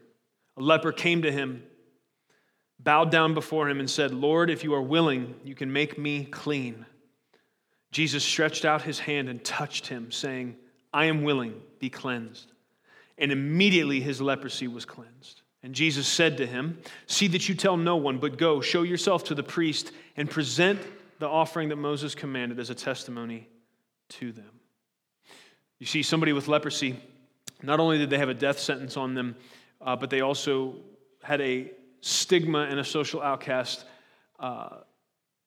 [0.56, 1.64] A leper came to him,
[2.78, 6.26] bowed down before him, and said, Lord, if you are willing, you can make me
[6.26, 6.86] clean.
[7.94, 10.56] Jesus stretched out his hand and touched him, saying,
[10.92, 12.50] I am willing, be cleansed.
[13.18, 15.42] And immediately his leprosy was cleansed.
[15.62, 19.22] And Jesus said to him, See that you tell no one, but go, show yourself
[19.24, 20.80] to the priest, and present
[21.20, 23.46] the offering that Moses commanded as a testimony
[24.08, 24.50] to them.
[25.78, 26.98] You see, somebody with leprosy,
[27.62, 29.36] not only did they have a death sentence on them,
[29.80, 30.74] uh, but they also
[31.22, 33.84] had a stigma and a social outcast
[34.40, 34.78] uh,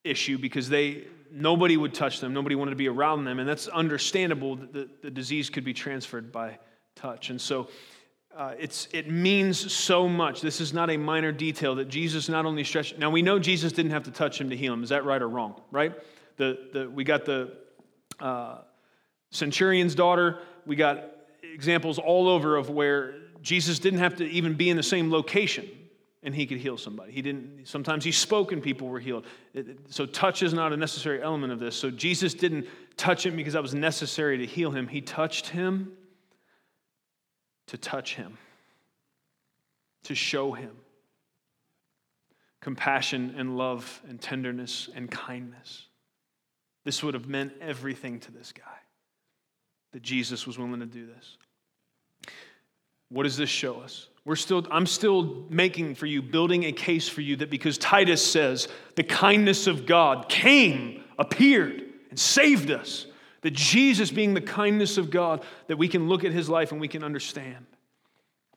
[0.07, 3.67] issue because they nobody would touch them nobody wanted to be around them and that's
[3.67, 6.57] understandable that the, the disease could be transferred by
[6.95, 7.67] touch and so
[8.37, 10.41] uh, it's, it means so much.
[10.41, 12.99] This is not a minor detail that Jesus not only stretched.
[12.99, 14.83] Now, we know Jesus didn't have to touch him to heal him.
[14.83, 15.59] Is that right or wrong?
[15.71, 15.95] Right?
[16.35, 17.53] The, the, we got the
[18.19, 18.59] uh,
[19.31, 20.37] centurion's daughter.
[20.67, 21.03] We got
[21.41, 25.67] examples all over of where Jesus didn't have to even be in the same location
[26.27, 27.13] and he could heal somebody.
[27.13, 27.65] He didn't.
[27.65, 29.25] Sometimes he spoke and people were healed.
[29.89, 31.73] So touch is not a necessary element of this.
[31.73, 34.89] So Jesus didn't touch him because that was necessary to heal him.
[34.89, 35.93] He touched him
[37.67, 38.37] to touch him,
[40.03, 40.71] to show him
[42.59, 45.85] compassion and love and tenderness and kindness.
[46.83, 48.63] This would have meant everything to this guy
[49.93, 51.37] that Jesus was willing to do this.
[53.07, 54.09] What does this show us?
[54.27, 58.21] We're still, I'm still making for you, building a case for you that because Titus
[58.21, 63.05] says the kindness of God came, appeared, and saved us,
[63.43, 66.81] that Jesus, being the kindness of God, that we can look at his life and
[66.81, 67.65] we can understand.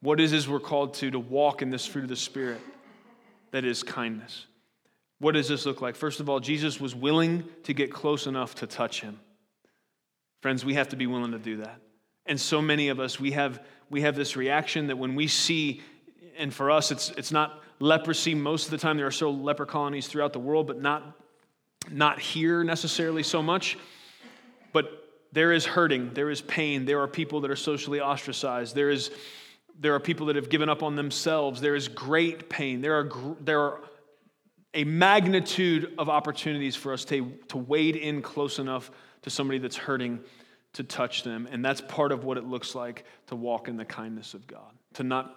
[0.00, 2.60] What is is we're called to to walk in this fruit of the Spirit
[3.52, 4.46] that is kindness.
[5.20, 5.94] What does this look like?
[5.94, 9.20] First of all, Jesus was willing to get close enough to touch him.
[10.42, 11.80] Friends, we have to be willing to do that.
[12.26, 15.82] And so many of us, we have, we have this reaction that when we see,
[16.38, 18.34] and for us, it's, it's not leprosy.
[18.34, 21.16] Most of the time, there are still leper colonies throughout the world, but not,
[21.90, 23.76] not here necessarily so much.
[24.72, 25.00] But
[25.32, 29.10] there is hurting, there is pain, there are people that are socially ostracized, there is,
[29.78, 33.36] there are people that have given up on themselves, there is great pain, there are,
[33.40, 33.80] there are
[34.74, 38.90] a magnitude of opportunities for us to, to wade in close enough
[39.22, 40.20] to somebody that's hurting
[40.74, 41.48] to touch them.
[41.50, 44.72] And that's part of what it looks like to walk in the kindness of God,
[44.94, 45.36] to not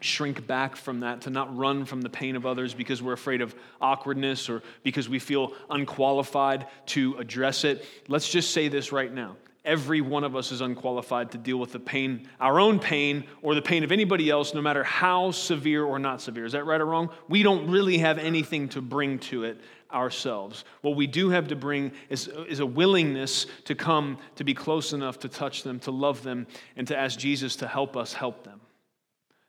[0.00, 3.40] shrink back from that, to not run from the pain of others because we're afraid
[3.40, 7.84] of awkwardness or because we feel unqualified to address it.
[8.08, 9.36] Let's just say this right now.
[9.64, 13.54] Every one of us is unqualified to deal with the pain, our own pain, or
[13.54, 16.44] the pain of anybody else, no matter how severe or not severe.
[16.44, 17.10] Is that right or wrong?
[17.28, 19.60] We don't really have anything to bring to it
[19.92, 20.64] ourselves.
[20.80, 24.92] What we do have to bring is, is a willingness to come, to be close
[24.92, 26.46] enough to touch them, to love them,
[26.76, 28.60] and to ask Jesus to help us help them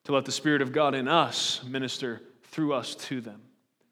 [0.05, 3.41] to let the Spirit of God in us minister through us to them,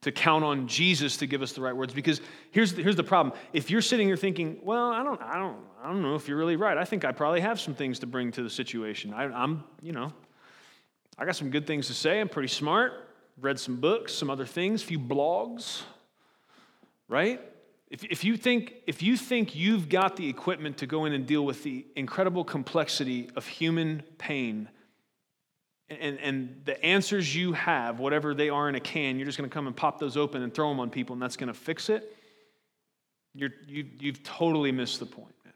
[0.02, 1.94] to count on Jesus to give us the right words.
[1.94, 5.38] Because here's the, here's the problem: if you're sitting here thinking, "Well, I don't, I
[5.38, 6.78] don't, I don't know if you're really right.
[6.78, 9.14] I think I probably have some things to bring to the situation.
[9.14, 10.12] I, I'm, you know,
[11.18, 12.20] I got some good things to say.
[12.20, 13.10] I'm pretty smart.
[13.40, 15.84] Read some books, some other things, a few blogs,
[17.08, 17.42] right?"
[17.92, 21.26] If, if, you think, if you think you've got the equipment to go in and
[21.26, 24.70] deal with the incredible complexity of human pain
[26.00, 29.50] and, and the answers you have, whatever they are in a can, you're just going
[29.50, 31.54] to come and pop those open and throw them on people, and that's going to
[31.54, 32.16] fix it,
[33.34, 35.54] you're, you, you've totally missed the point, man.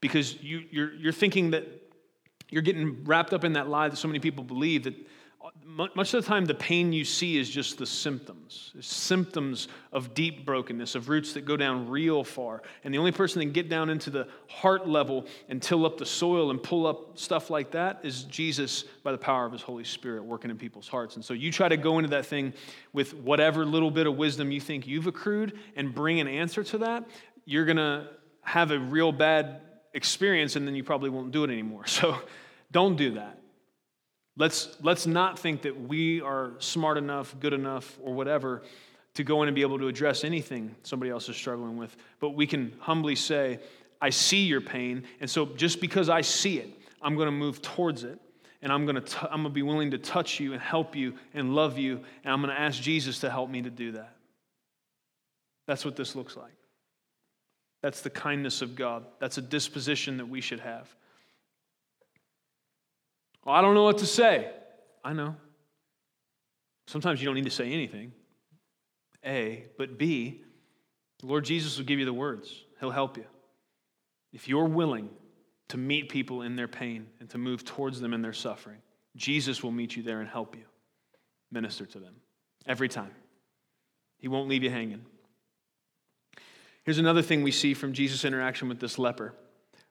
[0.00, 1.66] Because you, you're, you're thinking that
[2.50, 4.94] you're getting wrapped up in that lie that so many people believe that
[5.64, 8.72] much of the time, the pain you see is just the symptoms.
[8.76, 12.62] It's symptoms of deep brokenness, of roots that go down real far.
[12.84, 15.98] And the only person that can get down into the heart level and till up
[15.98, 19.62] the soil and pull up stuff like that is Jesus by the power of his
[19.62, 21.16] Holy Spirit working in people's hearts.
[21.16, 22.52] And so you try to go into that thing
[22.92, 26.78] with whatever little bit of wisdom you think you've accrued and bring an answer to
[26.78, 27.08] that,
[27.44, 28.08] you're going to
[28.42, 29.60] have a real bad
[29.94, 31.84] experience and then you probably won't do it anymore.
[31.86, 32.18] So
[32.70, 33.41] don't do that.
[34.36, 38.62] Let's, let's not think that we are smart enough, good enough, or whatever
[39.14, 41.94] to go in and be able to address anything somebody else is struggling with.
[42.18, 43.58] But we can humbly say,
[44.00, 46.70] I see your pain, and so just because I see it,
[47.02, 48.18] I'm going to move towards it.
[48.62, 51.14] And I'm going to, I'm going to be willing to touch you and help you
[51.34, 51.96] and love you.
[52.22, 54.14] And I'm going to ask Jesus to help me to do that.
[55.66, 56.52] That's what this looks like.
[57.82, 59.04] That's the kindness of God.
[59.18, 60.94] That's a disposition that we should have.
[63.44, 64.50] Well, I don't know what to say.
[65.04, 65.36] I know.
[66.86, 68.12] Sometimes you don't need to say anything.
[69.24, 70.42] A, but B,
[71.20, 72.64] the Lord Jesus will give you the words.
[72.80, 73.24] He'll help you.
[74.32, 75.08] If you're willing
[75.68, 78.78] to meet people in their pain and to move towards them in their suffering,
[79.16, 80.64] Jesus will meet you there and help you
[81.50, 82.14] minister to them
[82.66, 83.12] every time.
[84.18, 85.04] He won't leave you hanging.
[86.84, 89.34] Here's another thing we see from Jesus' interaction with this leper.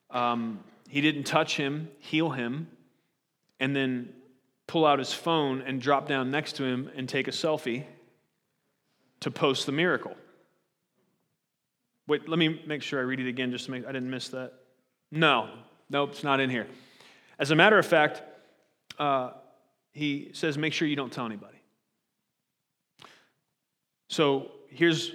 [0.09, 0.59] Um,
[0.89, 2.67] he didn't touch him, heal him,
[3.61, 4.11] and then
[4.67, 7.85] pull out his phone and drop down next to him and take a selfie
[9.21, 10.15] to post the miracle.
[12.07, 14.29] Wait, let me make sure I read it again just to make I didn't miss
[14.29, 14.53] that.
[15.11, 15.49] No,
[15.89, 16.67] nope, it's not in here.
[17.37, 18.23] As a matter of fact,
[18.97, 19.31] uh,
[19.93, 21.61] he says, make sure you don't tell anybody.
[24.09, 25.11] So here's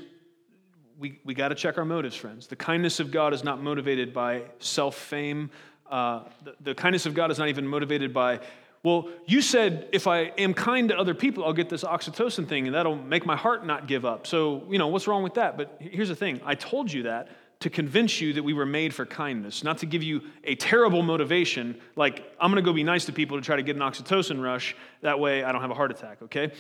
[0.99, 2.47] we, we got to check our motives, friends.
[2.47, 5.51] The kindness of God is not motivated by self fame,
[5.91, 8.41] uh, the, the kindness of God is not even motivated by,
[8.83, 12.67] well, you said if I am kind to other people, I'll get this oxytocin thing
[12.67, 14.27] and that'll make my heart not give up.
[14.27, 15.57] So, you know, what's wrong with that?
[15.57, 17.29] But here's the thing I told you that
[17.61, 21.03] to convince you that we were made for kindness, not to give you a terrible
[21.03, 24.43] motivation, like, I'm gonna go be nice to people to try to get an oxytocin
[24.43, 24.77] rush.
[25.01, 26.53] That way I don't have a heart attack, okay?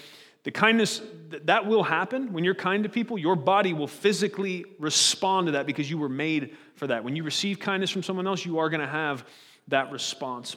[0.44, 1.02] The kindness,
[1.44, 2.32] that will happen.
[2.32, 6.08] When you're kind to people, your body will physically respond to that because you were
[6.08, 7.02] made for that.
[7.02, 9.26] When you receive kindness from someone else, you are going to have
[9.68, 10.56] that response.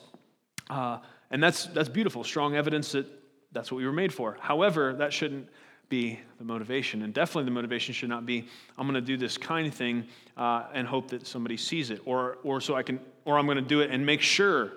[0.69, 0.99] Uh,
[1.31, 3.07] and that's, that's beautiful, strong evidence that
[3.51, 4.37] that's what we were made for.
[4.39, 5.47] However, that shouldn't
[5.89, 7.01] be the motivation.
[7.01, 10.05] And definitely the motivation should not be, I'm going to do this kind thing
[10.37, 12.01] uh, and hope that somebody sees it.
[12.05, 14.73] Or, or so I can, or I'm going to do it and make sure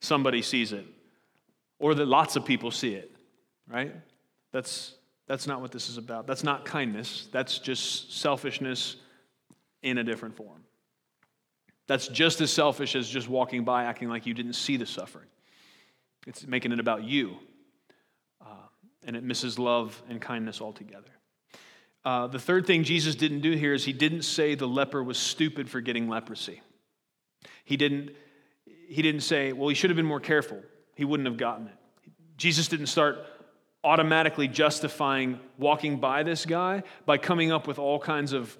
[0.00, 0.86] somebody sees it.
[1.78, 3.10] Or that lots of people see it,
[3.68, 3.94] right?
[4.52, 4.94] That's,
[5.26, 6.26] that's not what this is about.
[6.26, 7.28] That's not kindness.
[7.32, 8.96] That's just selfishness
[9.82, 10.62] in a different form.
[11.86, 15.28] That's just as selfish as just walking by acting like you didn't see the suffering.
[16.26, 17.36] It's making it about you.
[18.40, 18.66] Uh,
[19.04, 21.10] and it misses love and kindness altogether.
[22.04, 25.18] Uh, the third thing Jesus didn't do here is he didn't say the leper was
[25.18, 26.60] stupid for getting leprosy.
[27.64, 28.10] He didn't,
[28.88, 30.62] he didn't say, well, he should have been more careful.
[30.94, 31.74] He wouldn't have gotten it.
[32.36, 33.18] Jesus didn't start
[33.82, 38.56] automatically justifying walking by this guy by coming up with all kinds of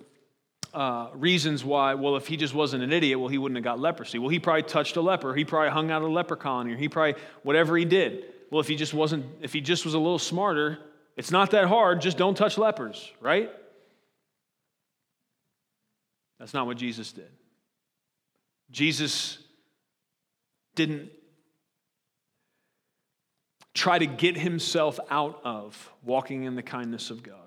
[0.77, 3.81] uh, reasons why, well, if he just wasn't an idiot, well, he wouldn't have got
[3.81, 4.19] leprosy.
[4.19, 5.35] Well, he probably touched a leper.
[5.35, 8.25] He probably hung out a leper colony, or he probably, whatever he did.
[8.51, 10.79] Well, if he just wasn't, if he just was a little smarter,
[11.17, 12.03] it's not that hard.
[12.03, 13.51] Just don't touch lepers, right?
[16.39, 17.31] That's not what Jesus did.
[18.71, 19.39] Jesus
[20.75, 21.11] didn't
[23.73, 27.46] try to get himself out of walking in the kindness of God.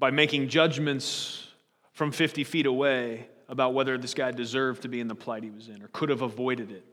[0.00, 1.46] By making judgments
[1.92, 5.50] from 50 feet away about whether this guy deserved to be in the plight he
[5.50, 6.84] was in or could have avoided it.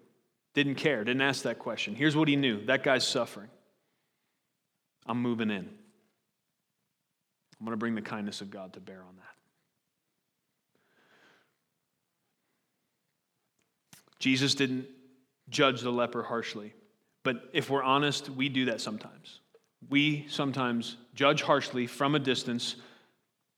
[0.54, 1.96] Didn't care, didn't ask that question.
[1.96, 3.50] Here's what he knew that guy's suffering.
[5.06, 5.70] I'm moving in.
[7.60, 9.24] I'm going to bring the kindness of God to bear on that.
[14.20, 14.88] Jesus didn't
[15.50, 16.74] judge the leper harshly.
[17.24, 19.40] But if we're honest, we do that sometimes.
[19.90, 22.76] We sometimes judge harshly from a distance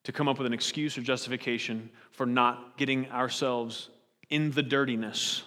[0.04, 3.90] to come up with an excuse or justification for not getting ourselves
[4.30, 5.44] in the dirtiness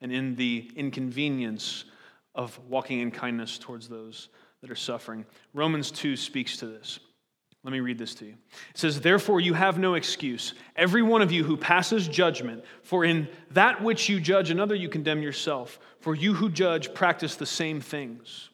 [0.00, 1.84] and in the inconvenience
[2.34, 4.28] of walking in kindness towards those
[4.62, 5.26] that are suffering.
[5.52, 7.00] Romans 2 speaks to this.
[7.62, 8.34] Let me read this to you.
[8.70, 13.04] It says, Therefore, you have no excuse, every one of you who passes judgment, for
[13.04, 15.78] in that which you judge another, you condemn yourself.
[16.00, 18.48] For you who judge practice the same things.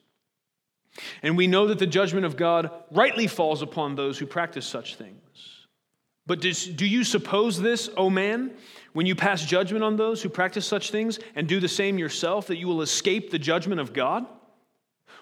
[1.23, 4.97] And we know that the judgment of God rightly falls upon those who practice such
[4.97, 5.21] things.
[6.27, 8.53] But do you suppose this, O man,
[8.93, 12.49] when you pass judgment on those who practice such things and do the same yourself,
[12.49, 14.27] that you will escape the judgment of God?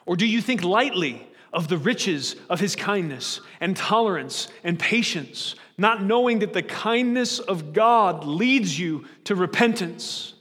[0.07, 5.57] Or do you think lightly of the riches of his kindness and tolerance and patience,
[5.77, 10.35] not knowing that the kindness of God leads you to repentance?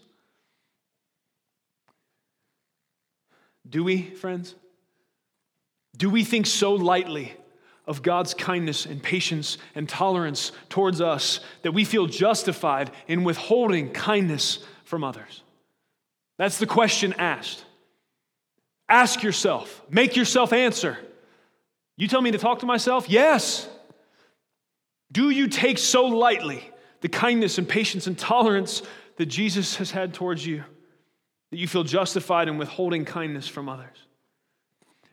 [3.70, 4.56] Do we, friends?
[5.98, 7.36] Do we think so lightly
[7.86, 13.92] of God's kindness and patience and tolerance towards us that we feel justified in withholding
[13.92, 15.44] kindness from others?
[16.38, 17.66] That's the question asked.
[18.90, 20.98] Ask yourself, make yourself answer.
[21.98, 23.08] You tell me to talk to myself?
[23.10, 23.68] Yes.
[25.12, 26.70] Do you take so lightly
[27.02, 28.82] the kindness and patience and tolerance
[29.18, 30.64] that Jesus has had towards you
[31.52, 33.96] that you feel justified in withholding kindness from others?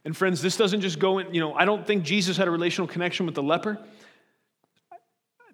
[0.04, 2.50] And friends, this doesn't just go in, you know, I don't think Jesus had a
[2.50, 3.78] relational connection with the leper.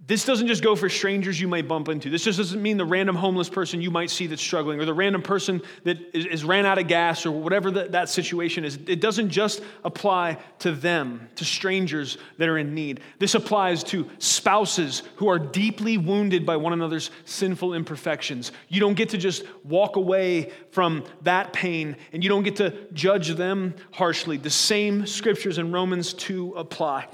[0.07, 2.11] This doesn't just go for strangers you might bump into.
[2.11, 4.95] This just doesn't mean the random homeless person you might see that's struggling or the
[4.95, 8.79] random person that is, is ran out of gas or whatever the, that situation is.
[8.87, 13.01] It doesn't just apply to them, to strangers that are in need.
[13.19, 18.53] This applies to spouses who are deeply wounded by one another's sinful imperfections.
[18.69, 22.71] You don't get to just walk away from that pain and you don't get to
[22.93, 24.37] judge them harshly.
[24.37, 27.09] The same scriptures in Romans 2 apply.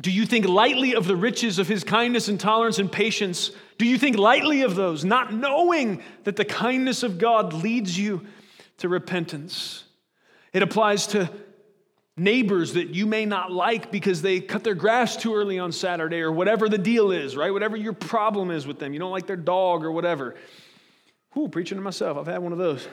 [0.00, 3.52] Do you think lightly of the riches of his kindness and tolerance and patience?
[3.78, 8.26] Do you think lightly of those, not knowing that the kindness of God leads you
[8.78, 9.84] to repentance?
[10.52, 11.30] It applies to
[12.16, 16.20] neighbors that you may not like because they cut their grass too early on Saturday
[16.20, 17.52] or whatever the deal is, right?
[17.52, 18.92] Whatever your problem is with them.
[18.92, 20.34] You don't like their dog or whatever.
[21.32, 22.16] Who preaching to myself.
[22.16, 22.86] I've had one of those.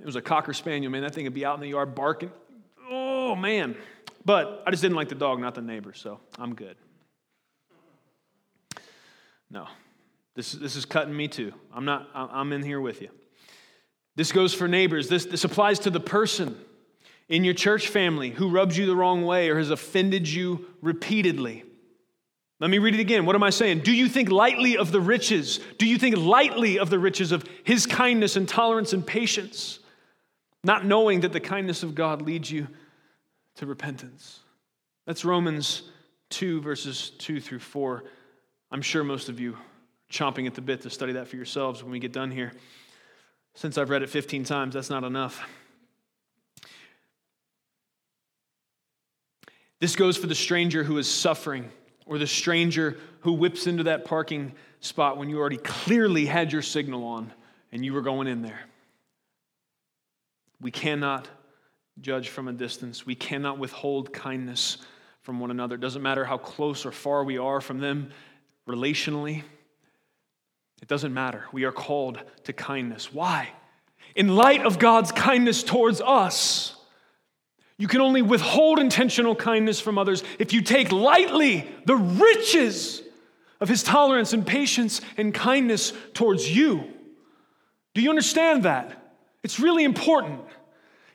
[0.00, 1.02] It was a cocker spaniel, man.
[1.02, 2.30] That thing would be out in the yard barking.
[2.90, 3.76] Oh, man.
[4.26, 6.76] But I just didn't like the dog, not the neighbor, so I'm good.
[9.48, 9.68] No,
[10.34, 11.52] this, this is cutting me too.
[11.72, 13.08] I'm not, I'm in here with you.
[14.16, 15.08] This goes for neighbors.
[15.08, 16.58] This, this applies to the person
[17.28, 21.62] in your church family who rubs you the wrong way or has offended you repeatedly.
[22.58, 23.26] Let me read it again.
[23.26, 23.80] What am I saying?
[23.80, 25.60] Do you think lightly of the riches?
[25.78, 29.78] Do you think lightly of the riches of his kindness and tolerance and patience,
[30.64, 32.66] not knowing that the kindness of God leads you
[33.56, 34.40] to repentance.
[35.06, 35.82] That's Romans
[36.30, 38.04] 2, verses 2 through 4.
[38.70, 39.58] I'm sure most of you are
[40.10, 42.52] chomping at the bit to study that for yourselves when we get done here.
[43.54, 45.42] Since I've read it 15 times, that's not enough.
[49.80, 51.70] This goes for the stranger who is suffering,
[52.06, 56.62] or the stranger who whips into that parking spot when you already clearly had your
[56.62, 57.32] signal on
[57.72, 58.60] and you were going in there.
[60.60, 61.28] We cannot
[62.00, 63.06] judge from a distance.
[63.06, 64.78] We cannot withhold kindness
[65.22, 65.76] from one another.
[65.76, 68.10] It doesn't matter how close or far we are from them
[68.68, 69.42] relationally.
[70.82, 71.46] It doesn't matter.
[71.52, 73.12] We are called to kindness.
[73.12, 73.48] Why?
[74.14, 76.76] In light of God's kindness towards us,
[77.78, 83.02] you can only withhold intentional kindness from others if you take lightly the riches
[83.60, 86.84] of his tolerance and patience and kindness towards you.
[87.94, 89.02] Do you understand that?
[89.42, 90.40] It's really important.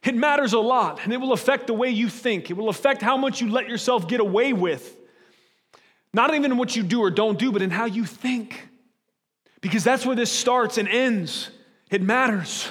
[0.03, 2.49] It matters a lot, and it will affect the way you think.
[2.49, 4.97] It will affect how much you let yourself get away with.
[6.13, 8.67] Not even what you do or don't do, but in how you think.
[9.61, 11.51] Because that's where this starts and ends.
[11.91, 12.67] It matters.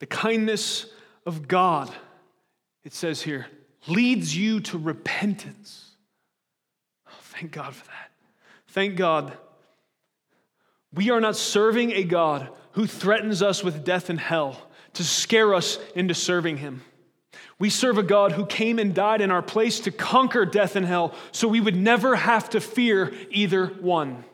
[0.00, 0.86] The kindness
[1.24, 1.94] of God,
[2.82, 3.46] it says here,
[3.86, 5.90] leads you to repentance.
[7.06, 8.10] Oh, thank God for that.
[8.66, 9.38] Thank God
[10.94, 15.54] we are not serving a God who threatens us with death and hell to scare
[15.54, 16.82] us into serving him.
[17.58, 20.84] We serve a God who came and died in our place to conquer death and
[20.84, 24.24] hell so we would never have to fear either one.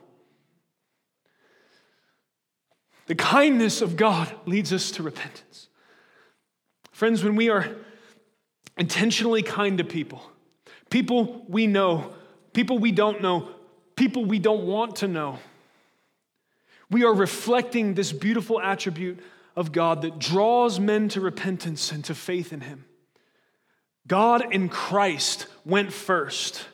[3.05, 5.69] The kindness of God leads us to repentance.
[6.91, 7.75] Friends, when we are
[8.77, 10.21] intentionally kind to people,
[10.89, 12.13] people we know,
[12.53, 13.49] people we don't know,
[13.95, 15.39] people we don't want to know,
[16.89, 19.19] we are reflecting this beautiful attribute
[19.55, 22.85] of God that draws men to repentance and to faith in Him.
[24.07, 26.65] God in Christ went first.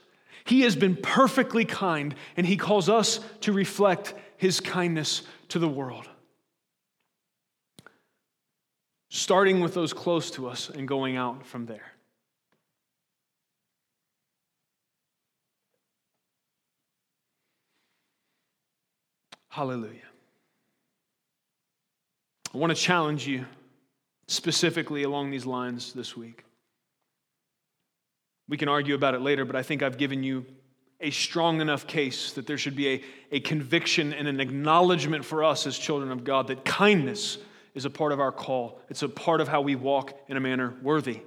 [0.46, 5.68] He has been perfectly kind, and He calls us to reflect His kindness to the
[5.68, 6.08] world.
[9.16, 11.94] starting with those close to us and going out from there.
[19.48, 20.05] Hallelujah.
[22.56, 23.46] I want to challenge you
[24.30, 26.46] specifically along these lines this week.
[28.48, 30.46] We can argue about it later, but I think I've given you
[31.02, 33.04] a strong enough case that there should be a,
[33.34, 37.40] a conviction and an acknowledgement for us as children of God that kindness
[37.74, 38.80] is a part of our call.
[38.90, 41.20] It's a part of how we walk in a manner worthy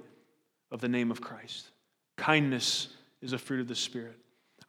[0.70, 1.68] of the name of Christ.
[2.16, 2.89] Kindness
[3.20, 4.16] is a fruit of the Spirit.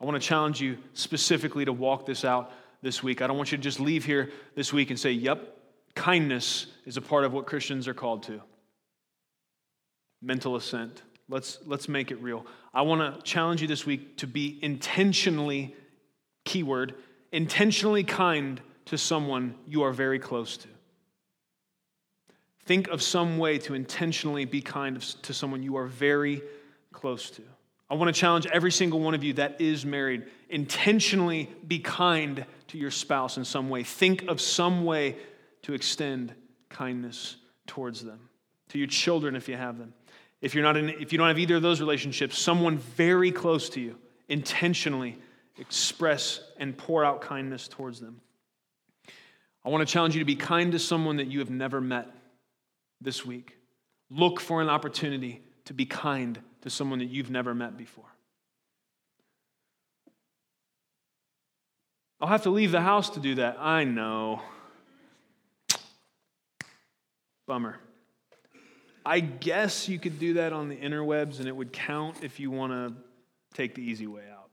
[0.02, 2.52] I want to challenge you specifically to walk this out
[2.82, 3.22] this week.
[3.22, 5.56] I don't want you to just leave here this week and say, Yep,
[6.00, 8.42] kindness is a part of what Christians are called to.
[10.22, 11.04] Mental assent.
[11.28, 12.46] Let's, let's make it real.
[12.74, 15.76] I want to challenge you this week to be intentionally,
[16.46, 16.96] keyword,
[17.34, 20.70] intentionally kind to someone you are very close to.
[22.66, 26.42] Think of some way to intentionally be kind to someone you are very
[26.94, 27.42] close to.
[27.90, 30.24] I want to challenge every single one of you that is married.
[30.50, 33.84] Intentionally be kind to your spouse in some way.
[33.84, 35.18] Think of some way
[35.64, 36.34] to extend
[36.70, 37.38] kindness
[37.68, 38.30] towards them.
[38.70, 39.94] To your children, if you have them.
[40.42, 43.70] If, you're not in, if you don't have either of those relationships, someone very close
[43.72, 43.98] to you,
[44.30, 45.18] intentionally
[45.58, 48.22] express and pour out kindness towards them.
[49.66, 52.08] I want to challenge you to be kind to someone that you have never met
[53.02, 53.58] this week.
[54.10, 58.06] Look for an opportunity to be kind to someone that you've never met before.
[62.22, 63.58] I'll have to leave the house to do that.
[63.60, 64.42] I know.
[67.50, 67.80] Bummer.
[69.04, 72.52] I guess you could do that on the interwebs and it would count if you
[72.52, 72.94] want to
[73.56, 74.52] take the easy way out.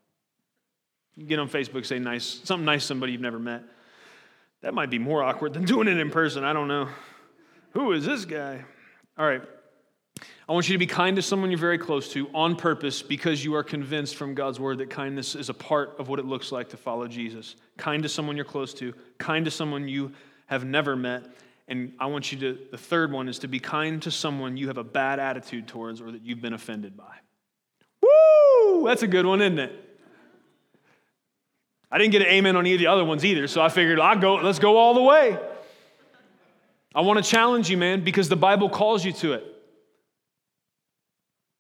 [1.29, 3.65] Get on Facebook, say nice, something nice somebody you've never met.
[4.63, 6.43] That might be more awkward than doing it in person.
[6.43, 6.89] I don't know.
[7.73, 8.65] Who is this guy?
[9.19, 9.43] All right.
[10.49, 13.45] I want you to be kind to someone you're very close to on purpose because
[13.45, 16.51] you are convinced from God's word that kindness is a part of what it looks
[16.51, 17.57] like to follow Jesus.
[17.77, 20.13] Kind to someone you're close to, kind to someone you
[20.47, 21.27] have never met.
[21.69, 24.69] And I want you to, the third one is to be kind to someone you
[24.69, 27.15] have a bad attitude towards or that you've been offended by.
[28.03, 28.87] Woo!
[28.87, 29.73] That's a good one, isn't it?
[31.91, 33.99] I didn't get an amen on any of the other ones either, so I figured
[33.99, 35.39] I'll go, let's go all the way.
[36.95, 39.45] I want to challenge you, man, because the Bible calls you to it.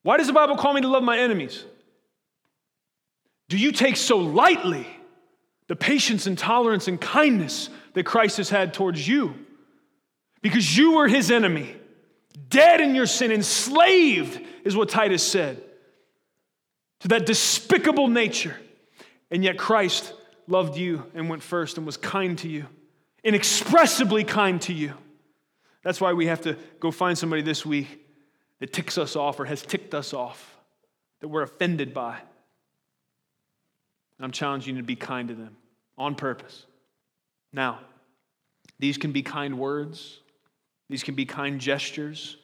[0.03, 1.65] Why does the Bible call me to love my enemies?
[3.49, 4.87] Do you take so lightly
[5.69, 9.35] the patience and tolerance and kindness that Christ has had towards you?
[10.47, 11.75] Because you were his enemy,
[12.49, 15.61] dead in your sin, enslaved, is what Titus said,
[17.01, 18.57] to that despicable nature.
[19.33, 20.15] And yet Christ
[20.47, 22.67] loved you and went first and was kind to you,
[23.25, 24.93] inexpressibly kind to you.
[25.83, 28.07] That's why we have to go find somebody this week
[28.61, 30.57] that ticks us off or has ticked us off,
[31.23, 32.19] that we're offended by.
[34.21, 35.57] I'm challenging you to be kind to them
[35.99, 36.67] on purpose.
[37.53, 37.81] Now,
[38.79, 40.21] these can be kind words,
[40.89, 42.37] these can be kind gestures.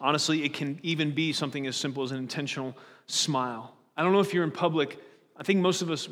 [0.00, 2.76] Honestly, it can even be something as simple as an intentional
[3.06, 3.74] smile.
[3.96, 4.98] I don't know if you're in public.
[5.36, 6.08] I think most of us,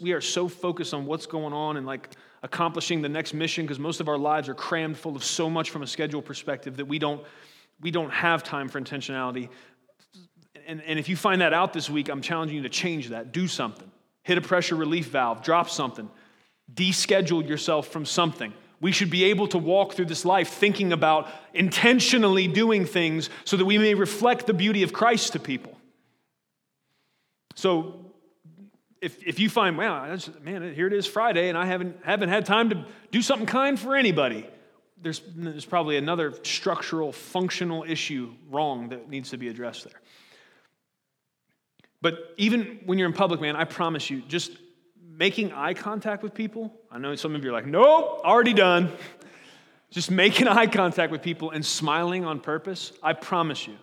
[0.00, 2.10] we are so focused on what's going on and like
[2.42, 5.70] accomplishing the next mission because most of our lives are crammed full of so much
[5.70, 7.22] from a schedule perspective that we don't
[7.80, 9.50] we don't have time for intentionality.
[10.66, 13.32] And, and if you find that out this week, I'm challenging you to change that.
[13.32, 13.90] Do something.
[14.22, 16.08] Hit a pressure relief valve, drop something,
[16.72, 18.52] deschedule yourself from something.
[18.80, 23.56] We should be able to walk through this life thinking about intentionally doing things so
[23.56, 25.76] that we may reflect the beauty of Christ to people.
[27.54, 28.02] So,
[29.00, 32.44] if, if you find, wow, man, here it is Friday, and I haven't, haven't had
[32.44, 34.48] time to do something kind for anybody,
[35.00, 40.00] there's, there's probably another structural, functional issue wrong that needs to be addressed there.
[42.00, 44.52] But even when you're in public, man, I promise you, just
[45.16, 48.92] making eye contact with people, I know some of you are like, nope, already done.
[49.90, 53.76] just making eye contact with people and smiling on purpose, I promise you.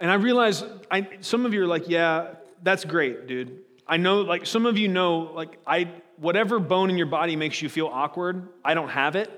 [0.00, 3.58] And I realize I, some of you are like, yeah, that's great, dude.
[3.86, 7.60] I know, like, some of you know, like, I, whatever bone in your body makes
[7.60, 9.30] you feel awkward, I don't have it.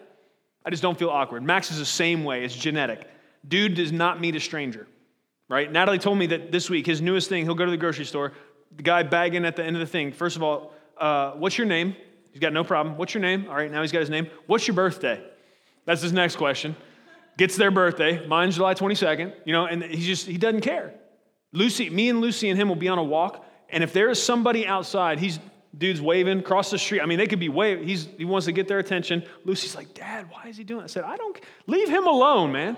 [0.65, 1.43] I just don't feel awkward.
[1.43, 3.07] Max is the same way, it's genetic.
[3.47, 4.87] Dude does not meet a stranger,
[5.49, 5.71] right?
[5.71, 8.33] Natalie told me that this week, his newest thing, he'll go to the grocery store,
[8.75, 10.13] the guy bagging at the end of the thing.
[10.13, 11.97] First of all, uh, what's your name?
[12.33, 12.97] He's got no problem.
[12.97, 13.47] What's your name?
[13.49, 14.29] All right, now he's got his name.
[14.47, 15.23] What's your birthday?
[15.85, 16.77] That's his next question.
[17.37, 18.27] Gets their birthday.
[18.27, 20.95] Mine's July 22nd, you know, and he just, he doesn't care.
[21.53, 24.23] Lucy, me and Lucy and him will be on a walk, and if there is
[24.23, 25.39] somebody outside, he's
[25.77, 27.01] dude's waving across the street.
[27.01, 27.87] I mean, they could be waving.
[27.87, 29.25] He's, he wants to get their attention.
[29.45, 30.85] Lucy's like, Dad, why is he doing it?
[30.85, 32.77] I said, I don't, leave him alone, man.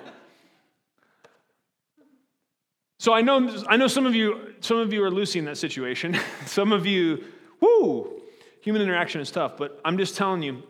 [2.98, 5.58] So I know, I know some of you, some of you are Lucy in that
[5.58, 6.18] situation.
[6.46, 7.24] some of you,
[7.61, 8.20] whoo,
[8.61, 9.57] human interaction is tough.
[9.57, 10.62] But I'm just telling you,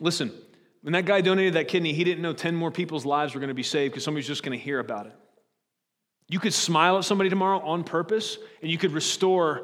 [0.00, 0.32] listen,
[0.82, 3.48] when that guy donated that kidney, he didn't know 10 more people's lives were going
[3.48, 5.12] to be saved because somebody's just going to hear about it.
[6.28, 9.62] You could smile at somebody tomorrow on purpose, and you could restore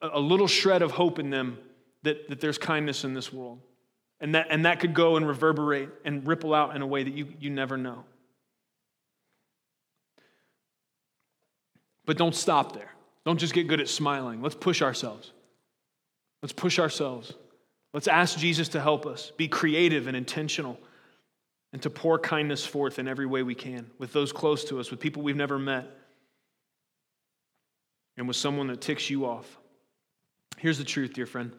[0.00, 1.58] a little shred of hope in them
[2.02, 3.60] that, that there's kindness in this world.
[4.20, 7.12] And that, and that could go and reverberate and ripple out in a way that
[7.12, 8.04] you, you never know.
[12.04, 12.90] But don't stop there.
[13.24, 14.40] Don't just get good at smiling.
[14.40, 15.32] Let's push ourselves.
[16.42, 17.32] Let's push ourselves.
[17.92, 20.78] Let's ask Jesus to help us be creative and intentional
[21.72, 24.90] and to pour kindness forth in every way we can with those close to us,
[24.90, 25.86] with people we've never met,
[28.16, 29.58] and with someone that ticks you off.
[30.58, 31.52] Here's the truth, dear friend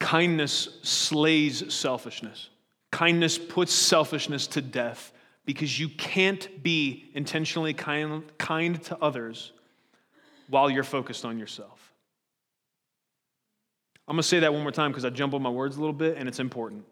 [0.00, 2.50] kindness slays selfishness.
[2.90, 5.12] Kindness puts selfishness to death
[5.44, 9.52] because you can't be intentionally kind, kind to others
[10.48, 11.77] while you're focused on yourself.
[14.08, 15.92] I'm going to say that one more time because I jumbled my words a little
[15.92, 16.86] bit and it's important.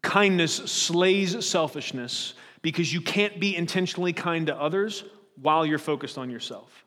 [0.00, 5.04] Kindness slays selfishness because you can't be intentionally kind to others
[5.40, 6.86] while you're focused on yourself.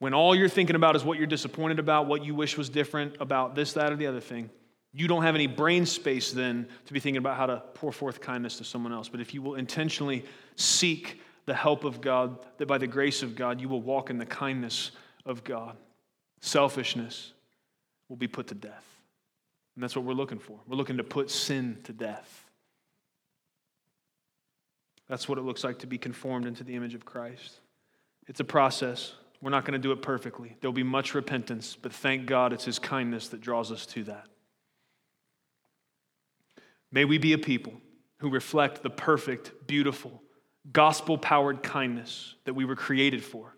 [0.00, 3.14] When all you're thinking about is what you're disappointed about, what you wish was different
[3.20, 4.50] about this, that, or the other thing,
[4.92, 8.20] you don't have any brain space then to be thinking about how to pour forth
[8.20, 9.08] kindness to someone else.
[9.08, 10.24] But if you will intentionally
[10.56, 14.18] seek the help of God, that by the grace of God, you will walk in
[14.18, 14.90] the kindness
[15.24, 15.76] of God.
[16.42, 17.32] Selfishness
[18.08, 18.84] will be put to death.
[19.74, 20.58] And that's what we're looking for.
[20.66, 22.44] We're looking to put sin to death.
[25.08, 27.60] That's what it looks like to be conformed into the image of Christ.
[28.26, 29.14] It's a process.
[29.40, 30.56] We're not going to do it perfectly.
[30.60, 34.26] There'll be much repentance, but thank God it's His kindness that draws us to that.
[36.90, 37.74] May we be a people
[38.18, 40.22] who reflect the perfect, beautiful,
[40.72, 43.56] gospel powered kindness that we were created for.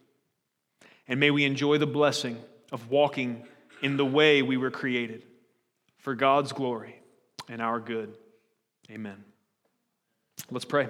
[1.09, 2.39] And may we enjoy the blessing
[2.75, 3.45] of walking
[3.83, 5.23] in the way we were created
[5.99, 7.01] for God's glory
[7.49, 8.13] and our good.
[8.91, 9.23] Amen.
[10.51, 10.89] Let's pray.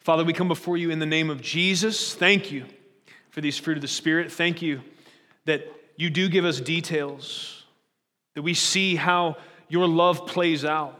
[0.00, 2.12] Father, we come before you in the name of Jesus.
[2.12, 2.64] Thank you
[3.30, 4.32] for these fruit of the Spirit.
[4.32, 4.80] Thank you
[5.44, 5.64] that
[5.96, 7.64] you do give us details,
[8.34, 9.36] that we see how
[9.68, 10.98] your love plays out,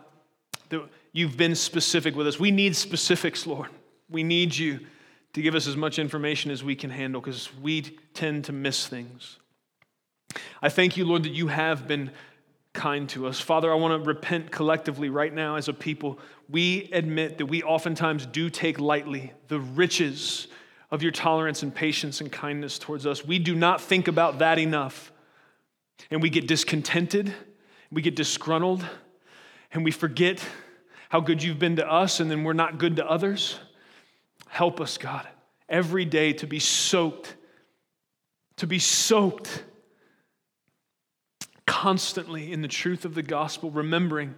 [0.68, 0.82] that
[1.12, 2.38] you've been specific with us.
[2.38, 3.70] We need specifics, Lord.
[4.08, 4.80] We need you
[5.32, 7.82] to give us as much information as we can handle because we
[8.14, 9.38] tend to miss things.
[10.62, 12.10] I thank you, Lord, that you have been
[12.72, 13.40] kind to us.
[13.40, 16.18] Father, I want to repent collectively right now as a people.
[16.48, 20.48] We admit that we oftentimes do take lightly the riches
[20.90, 23.24] of your tolerance and patience and kindness towards us.
[23.24, 25.12] We do not think about that enough.
[26.10, 27.34] And we get discontented,
[27.90, 28.86] we get disgruntled,
[29.72, 30.42] and we forget
[31.08, 33.58] how good you've been to us, and then we're not good to others.
[34.48, 35.26] Help us, God,
[35.68, 37.34] every day to be soaked,
[38.56, 39.64] to be soaked
[41.78, 44.34] constantly in the truth of the gospel, remembering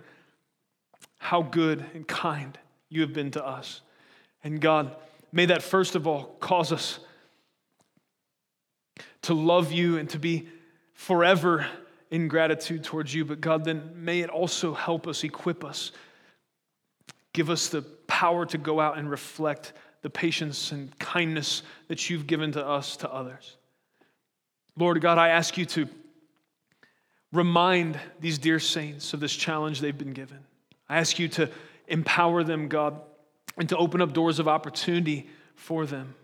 [1.16, 2.59] how good and kind
[2.91, 3.80] you have been to us.
[4.45, 4.95] And God,
[5.32, 6.99] may that first of all cause us
[9.22, 10.49] to love you and to be
[10.93, 11.66] forever
[12.11, 13.24] in gratitude towards you.
[13.24, 15.93] But God, then may it also help us, equip us,
[17.32, 19.72] give us the power to go out and reflect
[20.03, 23.57] the patience and kindness that you've given to us to others.
[24.76, 25.88] Lord God, I ask you to
[27.33, 30.39] remind these dear saints of this challenge they've been given.
[30.89, 31.51] I ask you to
[31.87, 33.01] empower them, God,
[33.57, 36.14] and to open up doors of opportunity for them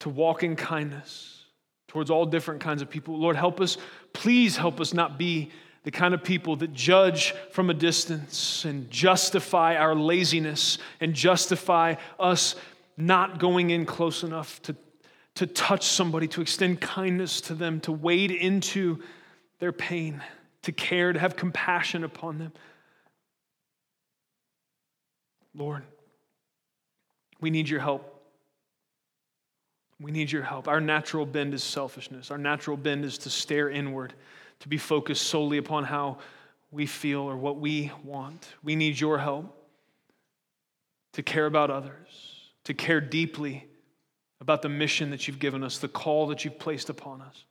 [0.00, 1.44] to walk in kindness
[1.88, 3.18] towards all different kinds of people.
[3.18, 3.78] Lord, help us,
[4.12, 5.50] please help us not be
[5.84, 11.94] the kind of people that judge from a distance and justify our laziness and justify
[12.18, 12.54] us
[12.96, 14.76] not going in close enough to,
[15.36, 19.00] to touch somebody, to extend kindness to them, to wade into
[19.58, 20.22] their pain,
[20.62, 22.52] to care, to have compassion upon them.
[25.54, 25.82] Lord,
[27.40, 28.14] we need your help.
[30.00, 30.68] We need your help.
[30.68, 32.30] Our natural bend is selfishness.
[32.30, 34.14] Our natural bend is to stare inward,
[34.60, 36.18] to be focused solely upon how
[36.70, 38.48] we feel or what we want.
[38.62, 39.54] We need your help
[41.14, 42.38] to care about others
[42.68, 43.66] to care deeply
[44.42, 47.44] about the mission that you've given us, the call that you've placed upon us.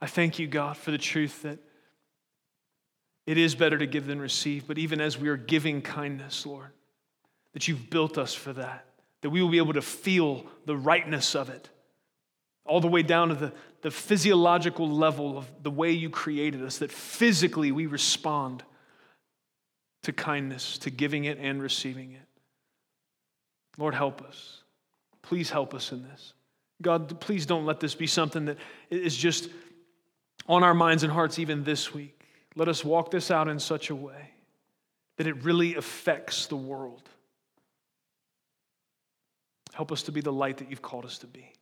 [0.00, 1.58] I thank you, God, for the truth that
[3.26, 6.70] it is better to give than receive, but even as we are giving kindness, Lord,
[7.52, 8.86] that you've built us for that,
[9.22, 11.68] that we will be able to feel the rightness of it
[12.68, 16.78] all the way down to the, the physiological level of the way you created us,
[16.78, 18.62] that physically we respond
[20.02, 22.26] to kindness, to giving it and receiving it.
[23.78, 24.62] Lord, help us.
[25.22, 26.34] Please help us in this.
[26.80, 28.58] God, please don't let this be something that
[28.90, 29.48] is just
[30.48, 32.26] on our minds and hearts even this week.
[32.56, 34.30] Let us walk this out in such a way
[35.18, 37.08] that it really affects the world.
[39.74, 41.52] Help us to be the light that you've called us to be.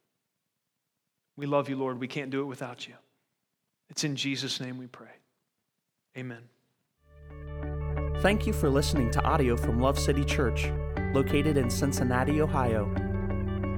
[1.36, 2.00] We love you, Lord.
[2.00, 2.94] We can't do it without you.
[3.90, 5.10] It's in Jesus' name we pray.
[6.16, 6.42] Amen.
[8.20, 10.72] Thank you for listening to audio from Love City Church,
[11.12, 12.90] located in Cincinnati, Ohio.